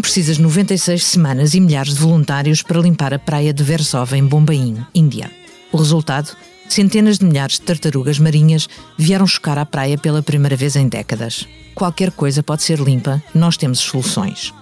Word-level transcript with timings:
Foram 0.00 0.12
precisas 0.12 0.38
96 0.38 1.04
semanas 1.04 1.52
e 1.52 1.60
milhares 1.60 1.92
de 1.92 2.00
voluntários 2.00 2.62
para 2.62 2.80
limpar 2.80 3.12
a 3.12 3.18
praia 3.18 3.52
de 3.52 3.62
Versova, 3.62 4.16
em 4.16 4.24
Bombaim, 4.24 4.78
Índia. 4.94 5.30
O 5.70 5.76
resultado? 5.76 6.34
Centenas 6.70 7.18
de 7.18 7.26
milhares 7.26 7.56
de 7.56 7.62
tartarugas 7.62 8.18
marinhas 8.18 8.66
vieram 8.96 9.26
chocar 9.26 9.58
à 9.58 9.66
praia 9.66 9.98
pela 9.98 10.22
primeira 10.22 10.56
vez 10.56 10.74
em 10.74 10.88
décadas. 10.88 11.46
Qualquer 11.74 12.12
coisa 12.12 12.42
pode 12.42 12.62
ser 12.62 12.78
limpa, 12.78 13.22
nós 13.34 13.58
temos 13.58 13.80
soluções. 13.80 14.54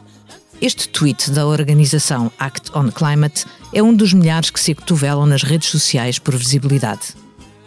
Este 0.60 0.88
tweet 0.88 1.30
da 1.30 1.46
organização 1.46 2.32
Act 2.36 2.76
on 2.76 2.90
Climate 2.90 3.46
é 3.72 3.80
um 3.80 3.94
dos 3.94 4.12
milhares 4.12 4.50
que 4.50 4.58
se 4.58 4.72
acotovelam 4.72 5.24
nas 5.24 5.44
redes 5.44 5.68
sociais 5.68 6.18
por 6.18 6.34
visibilidade. 6.34 7.14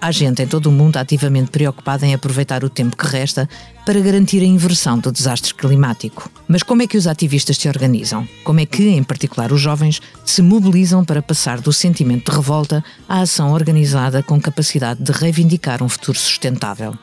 Há 0.03 0.09
gente 0.11 0.41
em 0.41 0.47
todo 0.47 0.65
o 0.65 0.71
mundo 0.71 0.97
ativamente 0.97 1.51
preocupada 1.51 2.07
em 2.07 2.15
aproveitar 2.15 2.63
o 2.63 2.69
tempo 2.71 2.97
que 2.97 3.05
resta 3.05 3.47
para 3.85 3.99
garantir 3.99 4.41
a 4.41 4.45
inversão 4.45 4.97
do 4.97 5.11
desastre 5.11 5.53
climático. 5.53 6.27
Mas 6.47 6.63
como 6.63 6.81
é 6.81 6.87
que 6.87 6.97
os 6.97 7.05
ativistas 7.05 7.57
se 7.57 7.67
organizam? 7.67 8.27
Como 8.43 8.59
é 8.59 8.65
que, 8.65 8.89
em 8.89 9.03
particular 9.03 9.51
os 9.51 9.61
jovens, 9.61 10.01
se 10.25 10.41
mobilizam 10.41 11.05
para 11.05 11.21
passar 11.21 11.61
do 11.61 11.71
sentimento 11.71 12.31
de 12.31 12.35
revolta 12.35 12.83
à 13.07 13.21
ação 13.21 13.53
organizada 13.53 14.23
com 14.23 14.41
capacidade 14.41 15.03
de 15.03 15.11
reivindicar 15.11 15.83
um 15.83 15.89
futuro 15.89 16.17
sustentável? 16.17 16.97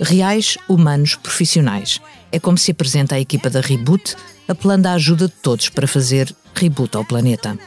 Reais, 0.00 0.56
humanos, 0.68 1.16
profissionais. 1.16 2.00
É 2.30 2.38
como 2.38 2.56
se 2.56 2.70
apresenta 2.70 3.16
a 3.16 3.20
equipa 3.20 3.50
da 3.50 3.60
Reboot, 3.60 4.14
apelando 4.46 4.86
à 4.86 4.92
ajuda 4.92 5.26
de 5.26 5.34
todos 5.42 5.70
para 5.70 5.88
fazer 5.88 6.32
reboot 6.54 6.96
ao 6.96 7.04
planeta. 7.04 7.58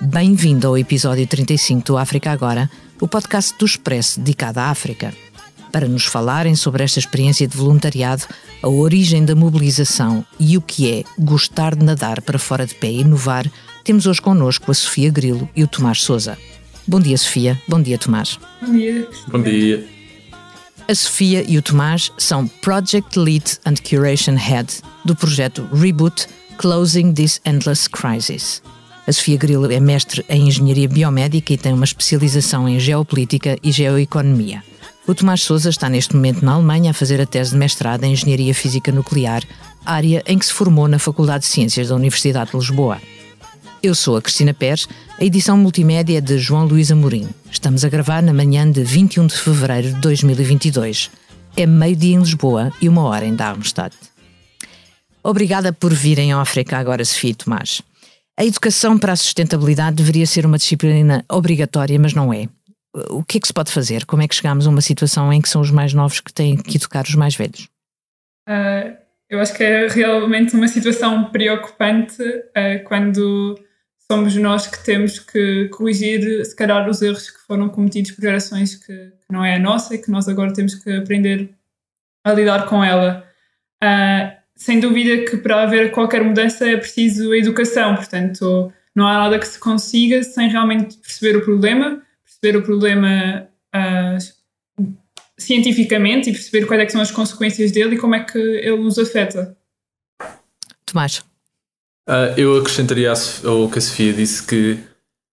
Bem-vindo 0.00 0.66
ao 0.66 0.76
episódio 0.76 1.24
35 1.24 1.84
do 1.86 1.98
África 1.98 2.32
Agora, 2.32 2.68
o 3.00 3.08
podcast 3.08 3.56
do 3.58 3.64
Expresso 3.64 4.20
dedicado 4.20 4.60
à 4.60 4.64
África. 4.64 5.12
Para 5.72 5.88
nos 5.88 6.04
falarem 6.04 6.54
sobre 6.54 6.84
esta 6.84 6.98
experiência 6.98 7.46
de 7.46 7.56
voluntariado, 7.56 8.24
a 8.62 8.68
origem 8.68 9.24
da 9.24 9.34
mobilização 9.34 10.24
e 10.38 10.56
o 10.56 10.60
que 10.60 10.90
é 10.90 11.04
gostar 11.18 11.74
de 11.74 11.84
nadar 11.84 12.20
para 12.20 12.38
fora 12.38 12.66
de 12.66 12.74
pé 12.74 12.88
e 12.88 13.00
inovar, 13.00 13.50
temos 13.84 14.06
hoje 14.06 14.20
connosco 14.20 14.70
a 14.70 14.74
Sofia 14.74 15.10
Grilo 15.10 15.48
e 15.54 15.64
o 15.64 15.68
Tomás 15.68 16.02
Souza. 16.02 16.36
Bom 16.86 17.00
dia, 17.00 17.16
Sofia. 17.16 17.60
Bom 17.68 17.80
dia, 17.80 17.96
Tomás. 17.98 18.38
Bom 18.60 18.72
dia. 18.72 19.08
Bom 19.28 19.42
dia. 19.42 19.88
A 20.88 20.94
Sofia 20.94 21.44
e 21.46 21.56
o 21.56 21.62
Tomás 21.62 22.10
são 22.18 22.48
Project 22.48 23.16
Lead 23.18 23.58
and 23.64 23.74
Curation 23.88 24.34
Head 24.34 24.82
do 25.04 25.14
projeto 25.14 25.68
Reboot 25.72 26.26
Closing 26.58 27.14
This 27.14 27.40
Endless 27.44 27.88
Crisis. 27.88 28.60
A 29.10 29.12
Sofia 29.12 29.36
Grilo 29.36 29.72
é 29.72 29.80
mestre 29.80 30.24
em 30.28 30.46
Engenharia 30.46 30.88
Biomédica 30.88 31.52
e 31.52 31.58
tem 31.58 31.72
uma 31.72 31.84
especialização 31.84 32.68
em 32.68 32.78
Geopolítica 32.78 33.58
e 33.60 33.72
Geoeconomia. 33.72 34.62
O 35.04 35.12
Tomás 35.12 35.42
Souza 35.42 35.68
está 35.68 35.88
neste 35.88 36.14
momento 36.14 36.44
na 36.44 36.52
Alemanha 36.52 36.92
a 36.92 36.94
fazer 36.94 37.20
a 37.20 37.26
tese 37.26 37.50
de 37.50 37.56
mestrado 37.56 38.04
em 38.04 38.12
Engenharia 38.12 38.54
Física 38.54 38.92
Nuclear, 38.92 39.42
área 39.84 40.22
em 40.28 40.38
que 40.38 40.46
se 40.46 40.52
formou 40.52 40.86
na 40.86 41.00
Faculdade 41.00 41.40
de 41.40 41.50
Ciências 41.50 41.88
da 41.88 41.96
Universidade 41.96 42.52
de 42.52 42.56
Lisboa. 42.56 42.98
Eu 43.82 43.96
sou 43.96 44.16
a 44.16 44.22
Cristina 44.22 44.54
Pérez, 44.54 44.86
a 45.18 45.24
edição 45.24 45.56
multimédia 45.56 46.18
é 46.18 46.20
de 46.20 46.38
João 46.38 46.64
Luís 46.64 46.92
Amorim. 46.92 47.28
Estamos 47.50 47.84
a 47.84 47.88
gravar 47.88 48.22
na 48.22 48.32
manhã 48.32 48.70
de 48.70 48.84
21 48.84 49.26
de 49.26 49.34
fevereiro 49.34 49.92
de 49.92 50.00
2022. 50.02 51.10
É 51.56 51.66
meio-dia 51.66 52.14
em 52.14 52.20
Lisboa 52.20 52.72
e 52.80 52.88
uma 52.88 53.02
hora 53.02 53.26
em 53.26 53.34
Darmstadt. 53.34 53.96
Obrigada 55.20 55.72
por 55.72 55.92
virem 55.92 56.30
ao 56.30 56.40
África 56.40 56.78
agora, 56.78 57.04
Sofia 57.04 57.30
e 57.30 57.34
Tomás. 57.34 57.82
A 58.40 58.44
educação 58.46 58.98
para 58.98 59.12
a 59.12 59.16
sustentabilidade 59.16 59.96
deveria 59.96 60.24
ser 60.24 60.46
uma 60.46 60.56
disciplina 60.56 61.22
obrigatória, 61.30 61.98
mas 61.98 62.14
não 62.14 62.32
é. 62.32 62.48
O 63.10 63.22
que 63.22 63.36
é 63.36 63.40
que 63.40 63.46
se 63.46 63.52
pode 63.52 63.70
fazer? 63.70 64.06
Como 64.06 64.22
é 64.22 64.26
que 64.26 64.34
chegamos 64.34 64.66
a 64.66 64.70
uma 64.70 64.80
situação 64.80 65.30
em 65.30 65.42
que 65.42 65.48
são 65.50 65.60
os 65.60 65.70
mais 65.70 65.92
novos 65.92 66.20
que 66.20 66.32
têm 66.32 66.56
que 66.56 66.78
educar 66.78 67.04
os 67.04 67.14
mais 67.14 67.36
velhos? 67.36 67.68
Uh, 68.48 68.96
eu 69.28 69.40
acho 69.40 69.52
que 69.52 69.62
é 69.62 69.86
realmente 69.88 70.56
uma 70.56 70.68
situação 70.68 71.24
preocupante 71.24 72.22
uh, 72.22 72.82
quando 72.84 73.60
somos 74.10 74.34
nós 74.36 74.66
que 74.66 74.82
temos 74.86 75.18
que 75.18 75.68
corrigir, 75.68 76.42
se 76.42 76.56
calhar, 76.56 76.88
os 76.88 77.02
erros 77.02 77.28
que 77.28 77.40
foram 77.46 77.68
cometidos 77.68 78.12
por 78.12 78.22
gerações 78.22 78.74
que, 78.74 78.86
que 78.86 79.30
não 79.30 79.44
é 79.44 79.56
a 79.56 79.58
nossa 79.58 79.94
e 79.94 79.98
que 79.98 80.10
nós 80.10 80.26
agora 80.28 80.50
temos 80.54 80.76
que 80.76 80.90
aprender 80.90 81.50
a 82.24 82.32
lidar 82.32 82.64
com 82.64 82.82
ela. 82.82 83.22
Uh, 83.84 84.39
sem 84.60 84.78
dúvida 84.78 85.24
que 85.24 85.38
para 85.38 85.62
haver 85.62 85.90
qualquer 85.90 86.22
mudança 86.22 86.68
é 86.68 86.76
preciso 86.76 87.34
educação, 87.34 87.96
portanto, 87.96 88.70
não 88.94 89.06
há 89.06 89.14
nada 89.14 89.38
que 89.38 89.48
se 89.48 89.58
consiga 89.58 90.22
sem 90.22 90.50
realmente 90.50 90.98
perceber 90.98 91.38
o 91.38 91.42
problema, 91.42 92.02
perceber 92.22 92.58
o 92.58 92.62
problema 92.62 93.48
uh, 93.74 94.84
cientificamente 95.38 96.28
e 96.28 96.32
perceber 96.34 96.66
quais 96.66 96.82
é 96.82 96.88
são 96.90 97.00
as 97.00 97.10
consequências 97.10 97.72
dele 97.72 97.94
e 97.94 97.98
como 97.98 98.14
é 98.14 98.22
que 98.22 98.38
ele 98.38 98.76
nos 98.76 98.98
afeta. 98.98 99.56
Tomás. 100.84 101.22
Uh, 102.06 102.36
eu 102.36 102.58
acrescentaria 102.58 103.10
ao 103.44 103.70
que 103.70 103.78
a 103.78 103.80
Sofia 103.80 104.12
disse 104.12 104.46
que 104.46 104.78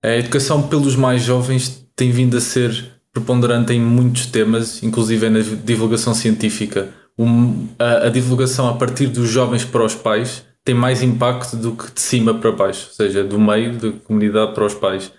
a 0.02 0.16
educação 0.16 0.70
pelos 0.70 0.96
mais 0.96 1.22
jovens 1.24 1.86
tem 1.98 2.12
vindo 2.12 2.38
a 2.38 2.42
ser 2.42 2.94
preponderante 3.12 3.74
em 3.74 3.82
muitos 3.82 4.28
temas, 4.28 4.82
inclusive 4.82 5.30
na 5.30 5.40
divulgação 5.42 6.14
científica 6.14 6.94
um, 7.18 7.68
a, 7.80 8.08
a, 8.08 8.10
divulgação 8.10 8.70
a 8.70 8.74
partir 8.76 9.08
dos 9.08 9.30
jovens 9.30 9.66
para 9.66 9.84
os 9.84 9.96
pais 9.96 10.46
tem 10.64 10.76
mais 10.76 11.02
impacto 11.02 11.56
do 11.56 11.72
que 11.72 11.92
de 11.92 12.02
cima 12.02 12.34
para 12.34 12.52
baixo, 12.52 12.88
ou 12.90 12.94
seja, 12.94 13.24
do 13.24 13.40
meio 13.40 13.78
da 13.78 13.92
comunidade 14.04 14.54
para 14.54 14.66
os 14.66 14.74
pais. 14.74 15.12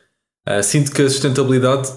Uh, 0.48 0.62
sinto 0.62 0.92
que 0.92 1.02
a 1.02 1.08
sustentabilidade 1.08 1.90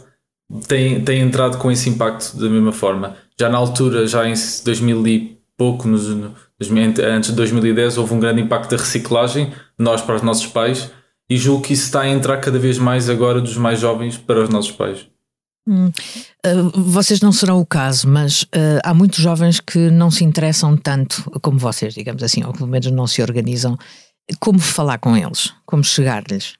tem, 0.68 1.04
tem 1.04 1.22
entrado 1.22 1.58
com 1.58 1.72
esse 1.72 1.90
impacto 1.90 2.38
da 2.38 2.50
mesma 2.50 2.72
forma. 2.72 3.16
Já 3.40 3.50
na 3.50 3.58
altura, 3.58 4.08
já 4.08 4.28
em 4.28 4.34
2000 4.34 5.08
e 5.08 5.38
pouco, 5.58 5.88
nos, 5.88 6.08
antes 6.10 7.30
de 7.30 7.36
2010, 7.36 7.98
houve 7.98 8.14
um 8.14 8.20
grande 8.20 8.42
impacto 8.42 8.72
da 8.72 8.78
reciclagem, 8.78 9.54
nós 9.78 10.02
para 10.02 10.16
os 10.16 10.22
nossos 10.22 10.48
pais, 10.48 10.92
e 11.30 11.38
julgo 11.38 11.64
que 11.64 11.74
isso 11.74 11.86
está 11.86 12.02
a 12.02 12.10
entrar 12.10 12.38
cada 12.38 12.60
vez 12.60 12.78
mais 12.78 13.10
agora 13.10 13.40
dos 13.40 13.58
mais 13.58 13.80
jovens 13.80 14.18
para 14.18 14.42
os 14.42 14.50
nossos 14.50 14.72
pais. 14.72 15.11
Hum. 15.68 15.92
Uh, 16.46 16.82
vocês 16.82 17.22
não 17.22 17.32
serão 17.32 17.60
o 17.60 17.66
caso, 17.66 18.08
mas 18.08 18.44
uh, 18.44 18.82
há 18.84 18.94
muitos 18.94 19.20
jovens 19.20 19.60
que 19.60 19.78
não 19.92 20.10
se 20.10 20.24
interessam 20.24 20.76
tanto 20.76 21.30
como 21.42 21.60
vocês, 21.60 21.94
digamos 21.94 22.24
assim, 22.24 22.44
ou 22.44 22.52
pelo 22.52 22.68
menos 22.68 22.90
não 22.92 23.06
se 23.06 23.22
organizam. 23.22 23.78
Como 24.40 24.60
falar 24.60 24.98
com 24.98 25.16
eles? 25.16 25.54
Como 25.66 25.84
chegar-lhes? 25.84 26.56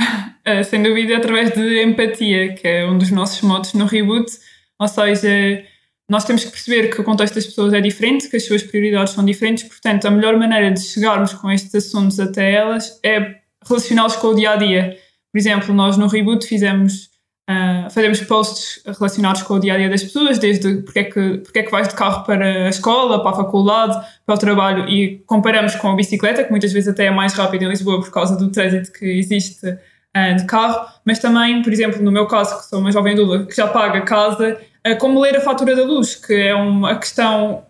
Uh, 0.00 0.64
sem 0.68 0.82
dúvida, 0.82 1.16
através 1.16 1.52
de 1.52 1.82
empatia, 1.84 2.54
que 2.54 2.66
é 2.66 2.86
um 2.86 2.98
dos 2.98 3.10
nossos 3.10 3.40
modos 3.42 3.74
no 3.74 3.86
reboot. 3.86 4.30
Ou 4.78 4.88
seja, 4.88 5.62
nós 6.08 6.24
temos 6.24 6.42
que 6.42 6.50
perceber 6.50 6.88
que 6.88 7.00
o 7.00 7.04
contexto 7.04 7.34
das 7.34 7.46
pessoas 7.46 7.72
é 7.72 7.80
diferente, 7.80 8.28
que 8.28 8.36
as 8.36 8.44
suas 8.44 8.62
prioridades 8.62 9.12
são 9.12 9.24
diferentes, 9.24 9.64
portanto, 9.64 10.06
a 10.06 10.10
melhor 10.10 10.36
maneira 10.36 10.72
de 10.72 10.80
chegarmos 10.80 11.34
com 11.34 11.50
estes 11.50 11.72
assuntos 11.74 12.18
até 12.18 12.52
elas 12.52 12.98
é 13.04 13.36
relacioná-los 13.64 14.16
com 14.16 14.28
o 14.28 14.34
dia 14.34 14.52
a 14.52 14.56
dia. 14.56 14.96
Por 15.32 15.38
exemplo, 15.38 15.72
nós 15.72 15.96
no 15.96 16.08
reboot 16.08 16.44
fizemos 16.46 17.09
Uh, 17.50 17.90
fazemos 17.90 18.20
posts 18.20 18.80
relacionados 18.86 19.42
com 19.42 19.54
o 19.54 19.58
dia 19.58 19.74
a 19.74 19.76
dia 19.76 19.88
das 19.88 20.04
pessoas, 20.04 20.38
desde 20.38 20.82
porque 20.82 21.00
é, 21.00 21.04
que, 21.04 21.38
porque 21.38 21.58
é 21.58 21.62
que 21.64 21.70
vais 21.70 21.88
de 21.88 21.94
carro 21.94 22.22
para 22.24 22.66
a 22.66 22.68
escola, 22.68 23.20
para 23.22 23.32
a 23.32 23.34
faculdade, 23.34 24.06
para 24.24 24.34
o 24.36 24.38
trabalho, 24.38 24.88
e 24.88 25.18
comparamos 25.26 25.74
com 25.74 25.90
a 25.90 25.96
bicicleta, 25.96 26.44
que 26.44 26.50
muitas 26.50 26.72
vezes 26.72 26.88
até 26.88 27.06
é 27.06 27.10
mais 27.10 27.32
rápida 27.32 27.64
em 27.64 27.68
Lisboa 27.68 27.98
por 27.98 28.12
causa 28.12 28.36
do 28.36 28.52
trânsito 28.52 28.92
que 28.92 29.04
existe 29.04 29.66
uh, 29.66 30.36
de 30.36 30.44
carro, 30.46 30.86
mas 31.04 31.18
também, 31.18 31.60
por 31.60 31.72
exemplo, 31.72 32.00
no 32.00 32.12
meu 32.12 32.26
caso, 32.28 32.56
que 32.56 32.66
sou 32.66 32.78
uma 32.78 32.92
jovem 32.92 33.14
adulta 33.14 33.44
que 33.46 33.56
já 33.56 33.66
paga 33.66 34.00
casa, 34.02 34.56
uh, 34.86 34.96
como 34.98 35.18
ler 35.18 35.36
a 35.36 35.40
fatura 35.40 35.74
da 35.74 35.82
luz, 35.82 36.14
que 36.14 36.34
é 36.34 36.54
uma 36.54 36.94
questão 37.00 37.64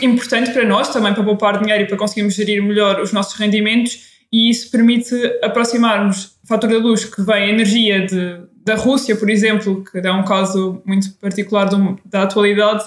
importante 0.00 0.50
para 0.50 0.64
nós, 0.64 0.88
também 0.88 1.14
para 1.14 1.22
poupar 1.22 1.62
dinheiro 1.62 1.84
e 1.84 1.86
para 1.86 1.96
conseguirmos 1.96 2.34
gerir 2.34 2.60
melhor 2.60 3.00
os 3.00 3.12
nossos 3.12 3.38
rendimentos, 3.38 4.10
e 4.32 4.50
isso 4.50 4.68
permite 4.68 5.14
aproximarmos 5.44 6.34
a 6.44 6.48
fatura 6.48 6.72
da 6.72 6.78
luz 6.80 7.04
que 7.04 7.22
vem 7.22 7.50
energia 7.50 8.04
de 8.04 8.50
da 8.64 8.74
Rússia, 8.74 9.16
por 9.16 9.28
exemplo, 9.28 9.84
que 9.84 9.98
é 9.98 10.12
um 10.12 10.24
caso 10.24 10.82
muito 10.84 11.12
particular 11.14 11.68
do, 11.68 11.98
da 12.04 12.22
atualidade, 12.22 12.84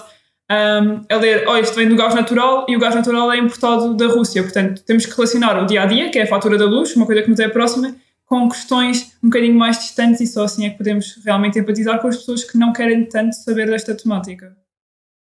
um, 0.50 1.04
a 1.12 1.16
ler, 1.16 1.46
oh, 1.48 1.56
isto 1.56 1.74
vem 1.74 1.88
do 1.88 1.96
gás 1.96 2.14
natural 2.14 2.66
e 2.68 2.76
o 2.76 2.78
gás 2.78 2.94
natural 2.94 3.32
é 3.32 3.38
importado 3.38 3.94
da 3.94 4.06
Rússia. 4.06 4.42
Portanto, 4.42 4.82
temos 4.84 5.04
que 5.04 5.14
relacionar 5.14 5.62
o 5.62 5.66
dia 5.66 5.82
a 5.82 5.86
dia, 5.86 6.10
que 6.10 6.18
é 6.18 6.22
a 6.22 6.26
fatura 6.26 6.56
da 6.56 6.64
luz, 6.64 6.94
uma 6.94 7.04
coisa 7.04 7.22
que 7.22 7.30
nos 7.30 7.40
é 7.40 7.48
próxima, 7.48 7.94
com 8.24 8.48
questões 8.48 9.12
um 9.22 9.28
bocadinho 9.28 9.54
mais 9.54 9.78
distantes 9.78 10.20
e 10.20 10.26
só 10.26 10.44
assim 10.44 10.66
é 10.66 10.70
que 10.70 10.78
podemos 10.78 11.20
realmente 11.24 11.58
empatizar 11.58 12.00
com 12.00 12.08
as 12.08 12.16
pessoas 12.16 12.44
que 12.44 12.58
não 12.58 12.72
querem 12.72 13.04
tanto 13.04 13.34
saber 13.34 13.66
desta 13.66 13.94
temática. 13.94 14.56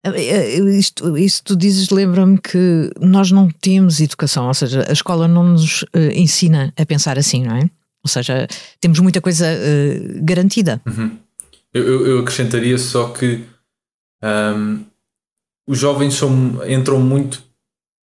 É, 0.04 0.10
é, 0.10 0.60
isto, 0.60 1.18
isto 1.18 1.44
tu 1.44 1.56
dizes, 1.56 1.90
lembra-me 1.90 2.38
que 2.38 2.92
nós 3.00 3.32
não 3.32 3.50
temos 3.50 4.00
educação, 4.00 4.48
ou 4.48 4.54
seja, 4.54 4.86
a 4.88 4.94
escola 4.94 5.28
não 5.28 5.44
nos 5.44 5.82
uh, 5.82 6.12
ensina 6.14 6.72
a 6.78 6.86
pensar 6.86 7.18
assim, 7.18 7.44
não 7.44 7.56
é? 7.56 7.70
Ou 8.06 8.10
seja, 8.10 8.48
temos 8.80 9.00
muita 9.00 9.20
coisa 9.20 9.48
uh, 9.48 10.24
garantida. 10.24 10.80
Uhum. 10.86 11.18
Eu, 11.74 12.06
eu, 12.06 12.20
acrescentaria 12.20 12.78
só 12.78 13.10
que 13.10 13.44
um, 14.24 14.86
os 15.68 15.80
jovens 15.80 16.14
são, 16.14 16.62
entram 16.68 17.00
muito 17.00 17.44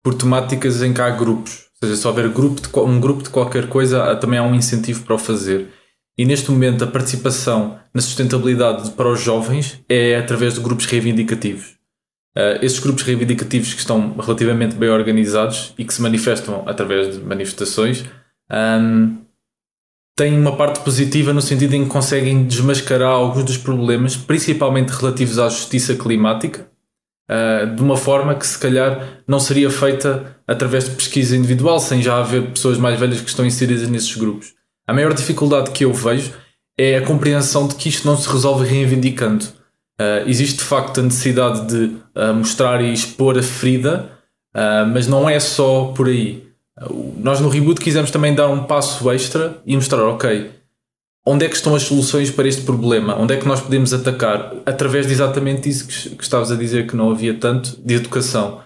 por 0.02 0.14
temáticas 0.14 0.82
em 0.82 0.92
que 0.92 1.00
há 1.00 1.08
grupos. 1.10 1.68
Ou 1.80 1.88
seja, 1.88 2.00
se 2.00 2.06
houver 2.06 2.28
grupo 2.30 2.60
de, 2.60 2.68
um 2.80 3.00
grupo 3.00 3.22
de 3.22 3.30
qualquer 3.30 3.68
coisa, 3.68 4.16
também 4.16 4.40
há 4.40 4.42
um 4.42 4.56
incentivo 4.56 5.04
para 5.04 5.14
o 5.14 5.18
fazer. 5.18 5.68
E 6.18 6.24
neste 6.24 6.50
momento 6.50 6.82
a 6.82 6.86
participação 6.88 7.78
na 7.94 8.02
sustentabilidade 8.02 8.90
para 8.90 9.08
os 9.08 9.20
jovens 9.20 9.80
é 9.88 10.16
através 10.16 10.54
de 10.54 10.60
grupos 10.60 10.86
reivindicativos. 10.86 11.76
uh, 12.36 12.58
esses 12.60 12.80
grupos 12.80 13.04
reivindicativos 13.04 13.72
que 13.72 13.80
estão 13.80 14.16
relativamente 14.18 14.74
bem 14.74 14.90
organizados 14.90 15.72
e 15.78 15.84
que 15.84 15.94
se 15.94 16.02
manifestam 16.02 16.64
através 16.66 17.16
de 17.16 17.24
manifestações 17.24 18.04
um, 18.52 19.21
têm 20.16 20.38
uma 20.38 20.56
parte 20.56 20.80
positiva 20.80 21.32
no 21.32 21.40
sentido 21.40 21.74
em 21.74 21.84
que 21.84 21.90
conseguem 21.90 22.44
desmascarar 22.44 23.10
alguns 23.10 23.44
dos 23.44 23.56
problemas, 23.56 24.16
principalmente 24.16 24.90
relativos 24.90 25.38
à 25.38 25.48
justiça 25.48 25.94
climática, 25.94 26.68
uh, 27.30 27.74
de 27.74 27.82
uma 27.82 27.96
forma 27.96 28.34
que 28.34 28.46
se 28.46 28.58
calhar 28.58 29.22
não 29.26 29.40
seria 29.40 29.70
feita 29.70 30.36
através 30.46 30.84
de 30.84 30.90
pesquisa 30.90 31.36
individual, 31.36 31.78
sem 31.80 32.02
já 32.02 32.18
haver 32.18 32.50
pessoas 32.50 32.78
mais 32.78 32.98
velhas 32.98 33.20
que 33.20 33.28
estão 33.28 33.46
inseridas 33.46 33.88
nesses 33.88 34.14
grupos. 34.14 34.52
A 34.86 34.92
maior 34.92 35.14
dificuldade 35.14 35.70
que 35.70 35.84
eu 35.84 35.92
vejo 35.92 36.32
é 36.78 36.96
a 36.96 37.06
compreensão 37.06 37.66
de 37.66 37.74
que 37.74 37.88
isto 37.88 38.06
não 38.06 38.16
se 38.16 38.28
resolve 38.28 38.66
reivindicando. 38.66 39.44
Uh, 40.00 40.26
existe 40.26 40.58
de 40.58 40.64
facto 40.64 41.00
a 41.00 41.02
necessidade 41.02 41.66
de 41.66 41.84
uh, 42.16 42.34
mostrar 42.34 42.82
e 42.82 42.92
expor 42.92 43.38
a 43.38 43.42
ferida, 43.42 44.10
mas 44.92 45.06
não 45.06 45.30
é 45.30 45.40
só 45.40 45.94
por 45.96 46.08
aí. 46.08 46.51
Nós 47.18 47.40
no 47.40 47.48
Reboot 47.48 47.80
quisemos 47.80 48.10
também 48.10 48.34
dar 48.34 48.48
um 48.48 48.64
passo 48.64 49.10
extra 49.10 49.60
e 49.66 49.76
mostrar, 49.76 50.04
ok, 50.04 50.50
onde 51.26 51.44
é 51.44 51.48
que 51.48 51.54
estão 51.54 51.74
as 51.74 51.82
soluções 51.82 52.30
para 52.30 52.48
este 52.48 52.62
problema? 52.62 53.16
Onde 53.18 53.34
é 53.34 53.36
que 53.36 53.46
nós 53.46 53.60
podemos 53.60 53.92
atacar? 53.92 54.54
Através 54.64 55.06
de 55.06 55.12
exatamente 55.12 55.68
isso 55.68 55.86
que, 55.86 56.16
que 56.16 56.22
estavas 56.22 56.50
a 56.50 56.56
dizer 56.56 56.86
que 56.86 56.96
não 56.96 57.10
havia 57.10 57.34
tanto, 57.34 57.78
de 57.84 57.94
educação. 57.94 58.62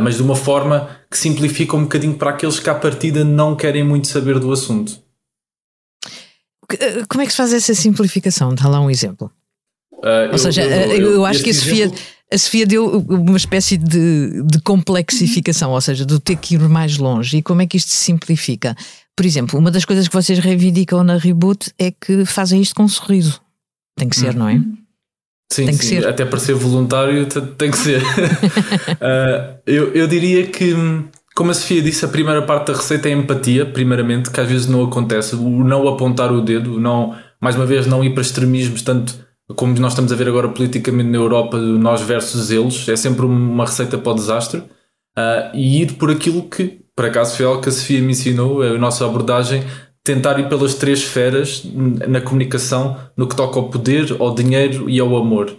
mas 0.00 0.16
de 0.16 0.22
uma 0.22 0.36
forma 0.36 0.90
que 1.10 1.16
simplifica 1.16 1.76
um 1.76 1.82
bocadinho 1.82 2.14
para 2.14 2.30
aqueles 2.30 2.60
que 2.60 2.70
à 2.70 2.74
partida 2.74 3.24
não 3.24 3.56
querem 3.56 3.82
muito 3.82 4.08
saber 4.08 4.38
do 4.38 4.52
assunto. 4.52 5.00
Como 7.08 7.22
é 7.22 7.26
que 7.26 7.30
se 7.30 7.38
faz 7.38 7.52
essa 7.54 7.74
simplificação? 7.74 8.54
Dá 8.54 8.68
lá 8.68 8.78
um 8.78 8.90
exemplo. 8.90 9.32
Uh, 9.92 10.30
Ou 10.30 10.38
seja, 10.38 10.62
eu, 10.62 10.70
eu, 10.70 11.00
eu, 11.00 11.12
eu 11.12 11.26
acho 11.26 11.42
que 11.42 11.50
a 11.50 11.54
Sofia, 11.54 11.90
a 12.32 12.36
Sofia 12.36 12.66
deu 12.66 13.00
uma 13.08 13.36
espécie 13.36 13.76
de, 13.76 14.42
de 14.42 14.60
complexificação, 14.60 15.70
ou 15.70 15.80
seja, 15.80 16.04
de 16.04 16.20
ter 16.20 16.36
que 16.36 16.54
ir 16.54 16.60
mais 16.60 16.98
longe. 16.98 17.38
E 17.38 17.42
como 17.42 17.62
é 17.62 17.66
que 17.66 17.76
isto 17.76 17.90
se 17.90 17.96
simplifica? 17.96 18.76
Por 19.16 19.24
exemplo, 19.24 19.58
uma 19.58 19.70
das 19.70 19.84
coisas 19.84 20.06
que 20.06 20.14
vocês 20.14 20.38
reivindicam 20.38 21.02
na 21.02 21.16
Reboot 21.16 21.72
é 21.78 21.90
que 21.90 22.24
fazem 22.26 22.60
isto 22.60 22.74
com 22.74 22.84
um 22.84 22.88
sorriso. 22.88 23.40
Tem 23.96 24.08
que 24.08 24.16
ser, 24.16 24.34
não 24.34 24.48
é? 24.48 24.54
Uhum. 24.54 24.76
Sim, 25.50 25.66
tem 25.66 25.78
que 25.78 25.84
sim. 25.84 26.00
ser. 26.00 26.06
até 26.06 26.26
para 26.26 26.38
ser 26.38 26.52
voluntário 26.54 27.26
tem 27.56 27.70
que 27.70 27.78
ser. 27.78 28.02
uh, 28.02 29.58
eu, 29.66 29.94
eu 29.94 30.06
diria 30.06 30.46
que, 30.46 30.74
como 31.34 31.50
a 31.50 31.54
Sofia 31.54 31.80
disse, 31.80 32.04
a 32.04 32.08
primeira 32.08 32.42
parte 32.42 32.70
da 32.70 32.76
receita 32.76 33.08
é 33.08 33.12
empatia, 33.12 33.64
primeiramente, 33.64 34.30
que 34.30 34.38
às 34.38 34.48
vezes 34.48 34.66
não 34.66 34.84
acontece. 34.84 35.34
O 35.34 35.64
não 35.64 35.88
apontar 35.88 36.30
o 36.30 36.42
dedo, 36.42 36.78
não, 36.78 37.16
mais 37.40 37.56
uma 37.56 37.64
vez, 37.64 37.86
não 37.86 38.04
ir 38.04 38.12
para 38.12 38.22
extremismos, 38.22 38.82
tanto 38.82 39.18
como 39.54 39.78
nós 39.78 39.92
estamos 39.92 40.12
a 40.12 40.16
ver 40.16 40.28
agora 40.28 40.48
politicamente 40.48 41.08
na 41.08 41.16
Europa, 41.16 41.56
nós 41.56 42.02
versus 42.02 42.50
eles, 42.50 42.88
é 42.88 42.96
sempre 42.96 43.24
uma 43.24 43.64
receita 43.64 43.96
para 43.96 44.12
o 44.12 44.14
desastre. 44.14 44.60
Uh, 44.60 45.50
e 45.54 45.82
ir 45.82 45.94
por 45.94 46.10
aquilo 46.10 46.42
que, 46.42 46.80
por 46.94 47.06
acaso, 47.06 47.36
foi 47.36 47.46
algo 47.46 47.60
que 47.60 47.68
a 47.68 47.72
Sofia 47.72 48.00
me 48.00 48.12
ensinou, 48.12 48.62
a 48.62 48.78
nossa 48.78 49.04
abordagem, 49.04 49.64
tentar 50.04 50.38
ir 50.38 50.48
pelas 50.48 50.74
três 50.74 51.00
esferas 51.00 51.62
na 52.06 52.20
comunicação, 52.20 52.96
no 53.16 53.26
que 53.26 53.34
toca 53.34 53.58
ao 53.58 53.68
poder, 53.68 54.16
ao 54.20 54.34
dinheiro 54.34 54.88
e 54.88 55.00
ao 55.00 55.16
amor. 55.16 55.50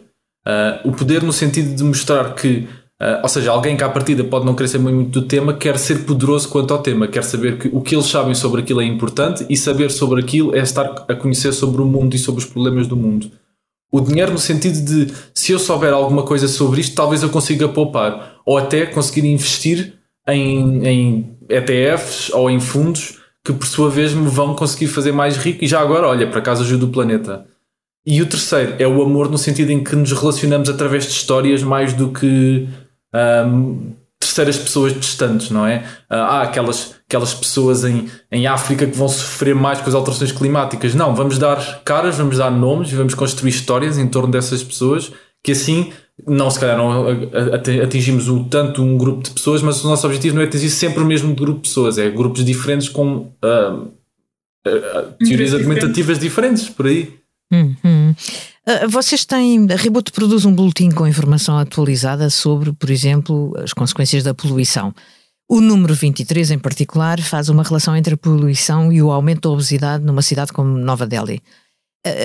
Uh, 0.47 0.87
o 0.87 0.91
poder 0.91 1.23
no 1.23 1.33
sentido 1.33 1.75
de 1.75 1.83
mostrar 1.83 2.35
que, 2.35 2.67
uh, 3.01 3.21
ou 3.21 3.27
seja, 3.27 3.51
alguém 3.51 3.75
que 3.75 3.83
à 3.83 3.89
partida 3.89 4.23
pode 4.23 4.45
não 4.45 4.55
ser 4.65 4.79
muito 4.79 5.19
do 5.19 5.27
tema, 5.27 5.53
quer 5.53 5.77
ser 5.77 6.05
poderoso 6.05 6.47
quanto 6.47 6.73
ao 6.73 6.81
tema, 6.81 7.07
quer 7.07 7.23
saber 7.23 7.57
que 7.57 7.67
o 7.73 7.81
que 7.81 7.95
eles 7.95 8.07
sabem 8.07 8.35
sobre 8.35 8.61
aquilo 8.61 8.81
é 8.81 8.85
importante 8.85 9.45
e 9.49 9.57
saber 9.57 9.91
sobre 9.91 10.21
aquilo 10.21 10.55
é 10.55 10.59
estar 10.59 11.05
a 11.07 11.15
conhecer 11.15 11.51
sobre 11.51 11.81
o 11.81 11.85
mundo 11.85 12.15
e 12.15 12.19
sobre 12.19 12.39
os 12.39 12.49
problemas 12.49 12.87
do 12.87 12.95
mundo 12.95 13.29
o 13.91 13.99
dinheiro 13.99 14.31
no 14.31 14.37
sentido 14.37 14.81
de 14.81 15.13
se 15.33 15.51
eu 15.51 15.59
souber 15.59 15.93
alguma 15.93 16.23
coisa 16.23 16.47
sobre 16.47 16.81
isto, 16.81 16.95
talvez 16.95 17.23
eu 17.23 17.29
consiga 17.29 17.67
poupar 17.67 18.35
ou 18.45 18.57
até 18.57 18.85
conseguir 18.85 19.27
investir 19.27 19.93
em, 20.27 20.85
em 20.87 21.37
ETFs 21.49 22.29
ou 22.31 22.49
em 22.49 22.59
fundos 22.59 23.19
que 23.43 23.53
por 23.53 23.65
sua 23.65 23.89
vez 23.89 24.13
me 24.13 24.27
vão 24.27 24.53
conseguir 24.53 24.87
fazer 24.87 25.11
mais 25.11 25.37
rico 25.37 25.63
e 25.63 25.67
já 25.67 25.79
agora, 25.79 26.07
olha, 26.07 26.29
para 26.29 26.41
casa 26.41 26.63
ajuda 26.63 26.85
o 26.85 26.91
planeta. 26.91 27.45
E 28.05 28.21
o 28.21 28.25
terceiro 28.25 28.75
é 28.79 28.87
o 28.87 29.01
amor 29.01 29.29
no 29.29 29.37
sentido 29.37 29.71
em 29.71 29.83
que 29.83 29.95
nos 29.95 30.11
relacionamos 30.11 30.69
através 30.69 31.05
de 31.05 31.11
histórias 31.11 31.63
mais 31.63 31.93
do 31.93 32.11
que 32.11 32.67
um, 33.45 33.93
terceiras 34.39 34.57
pessoas 34.57 34.93
distantes, 34.93 35.49
não 35.49 35.65
é? 35.65 35.83
Ah, 36.09 36.17
há 36.17 36.41
aquelas, 36.43 36.95
aquelas 37.07 37.33
pessoas 37.33 37.83
em, 37.83 38.09
em 38.31 38.47
África 38.47 38.85
que 38.85 38.97
vão 38.97 39.09
sofrer 39.09 39.53
mais 39.53 39.81
com 39.81 39.89
as 39.89 39.95
alterações 39.95 40.31
climáticas. 40.31 40.95
Não, 40.95 41.13
vamos 41.13 41.37
dar 41.37 41.81
caras, 41.83 42.17
vamos 42.17 42.37
dar 42.37 42.49
nomes, 42.49 42.91
vamos 42.91 43.13
construir 43.13 43.49
histórias 43.49 43.97
em 43.97 44.07
torno 44.07 44.31
dessas 44.31 44.63
pessoas 44.63 45.11
que 45.43 45.53
assim, 45.53 45.91
não 46.27 46.49
se 46.51 46.59
calhar 46.59 46.77
não 46.77 47.05
atingimos 47.83 48.27
um, 48.27 48.43
tanto 48.43 48.83
um 48.83 48.97
grupo 48.97 49.23
de 49.23 49.31
pessoas, 49.31 49.61
mas 49.61 49.83
o 49.83 49.87
nosso 49.87 50.05
objetivo 50.05 50.35
não 50.35 50.41
é 50.41 50.45
atingir 50.45 50.69
sempre 50.69 51.01
o 51.01 51.05
mesmo 51.05 51.33
grupo 51.33 51.61
de 51.61 51.69
pessoas, 51.69 51.97
é 51.97 52.09
grupos 52.09 52.43
diferentes 52.43 52.89
com 52.89 53.31
uh, 53.43 53.73
uh, 54.67 55.25
teorias 55.25 55.53
argumentativas 55.53 56.19
diferentes, 56.19 56.69
por 56.69 56.87
aí. 56.87 57.17
Uhum. 57.51 58.13
Ah, 58.69 58.85
vocês 58.85 59.25
têm. 59.25 59.65
A 59.71 59.75
Reboot 59.75 60.11
produz 60.11 60.45
um 60.45 60.53
boletim 60.53 60.91
com 60.91 61.07
informação 61.07 61.57
atualizada 61.57 62.29
sobre, 62.29 62.71
por 62.71 62.91
exemplo, 62.91 63.51
as 63.57 63.73
consequências 63.73 64.23
da 64.23 64.31
poluição. 64.31 64.93
O 65.49 65.59
número 65.59 65.95
23, 65.95 66.51
em 66.51 66.59
particular, 66.59 67.19
faz 67.19 67.49
uma 67.49 67.63
relação 67.63 67.95
entre 67.95 68.13
a 68.13 68.17
poluição 68.17 68.93
e 68.93 69.01
o 69.01 69.09
aumento 69.09 69.41
da 69.41 69.49
obesidade 69.49 70.05
numa 70.05 70.21
cidade 70.21 70.53
como 70.53 70.77
Nova 70.77 71.07
Delhi. 71.07 71.41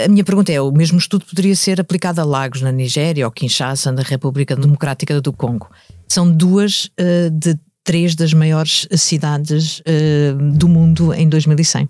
A 0.05 0.06
minha 0.06 0.23
pergunta 0.23 0.52
é: 0.52 0.61
o 0.61 0.70
mesmo 0.70 0.99
estudo 0.99 1.25
poderia 1.25 1.56
ser 1.56 1.81
aplicado 1.81 2.20
a 2.20 2.25
Lagos, 2.25 2.61
na 2.61 2.70
Nigéria, 2.70 3.25
ou 3.25 3.32
Kinshasa, 3.32 3.91
na 3.91 4.02
República 4.02 4.55
Democrática 4.55 5.23
do 5.23 5.32
Congo? 5.32 5.70
São 6.06 6.31
duas 6.31 6.91
uh, 7.00 7.31
de 7.31 7.58
três 7.82 8.14
das 8.14 8.35
maiores 8.35 8.87
cidades 8.93 9.81
uh, 9.81 10.58
do 10.58 10.69
mundo 10.69 11.14
em 11.14 11.26
2100. 11.26 11.88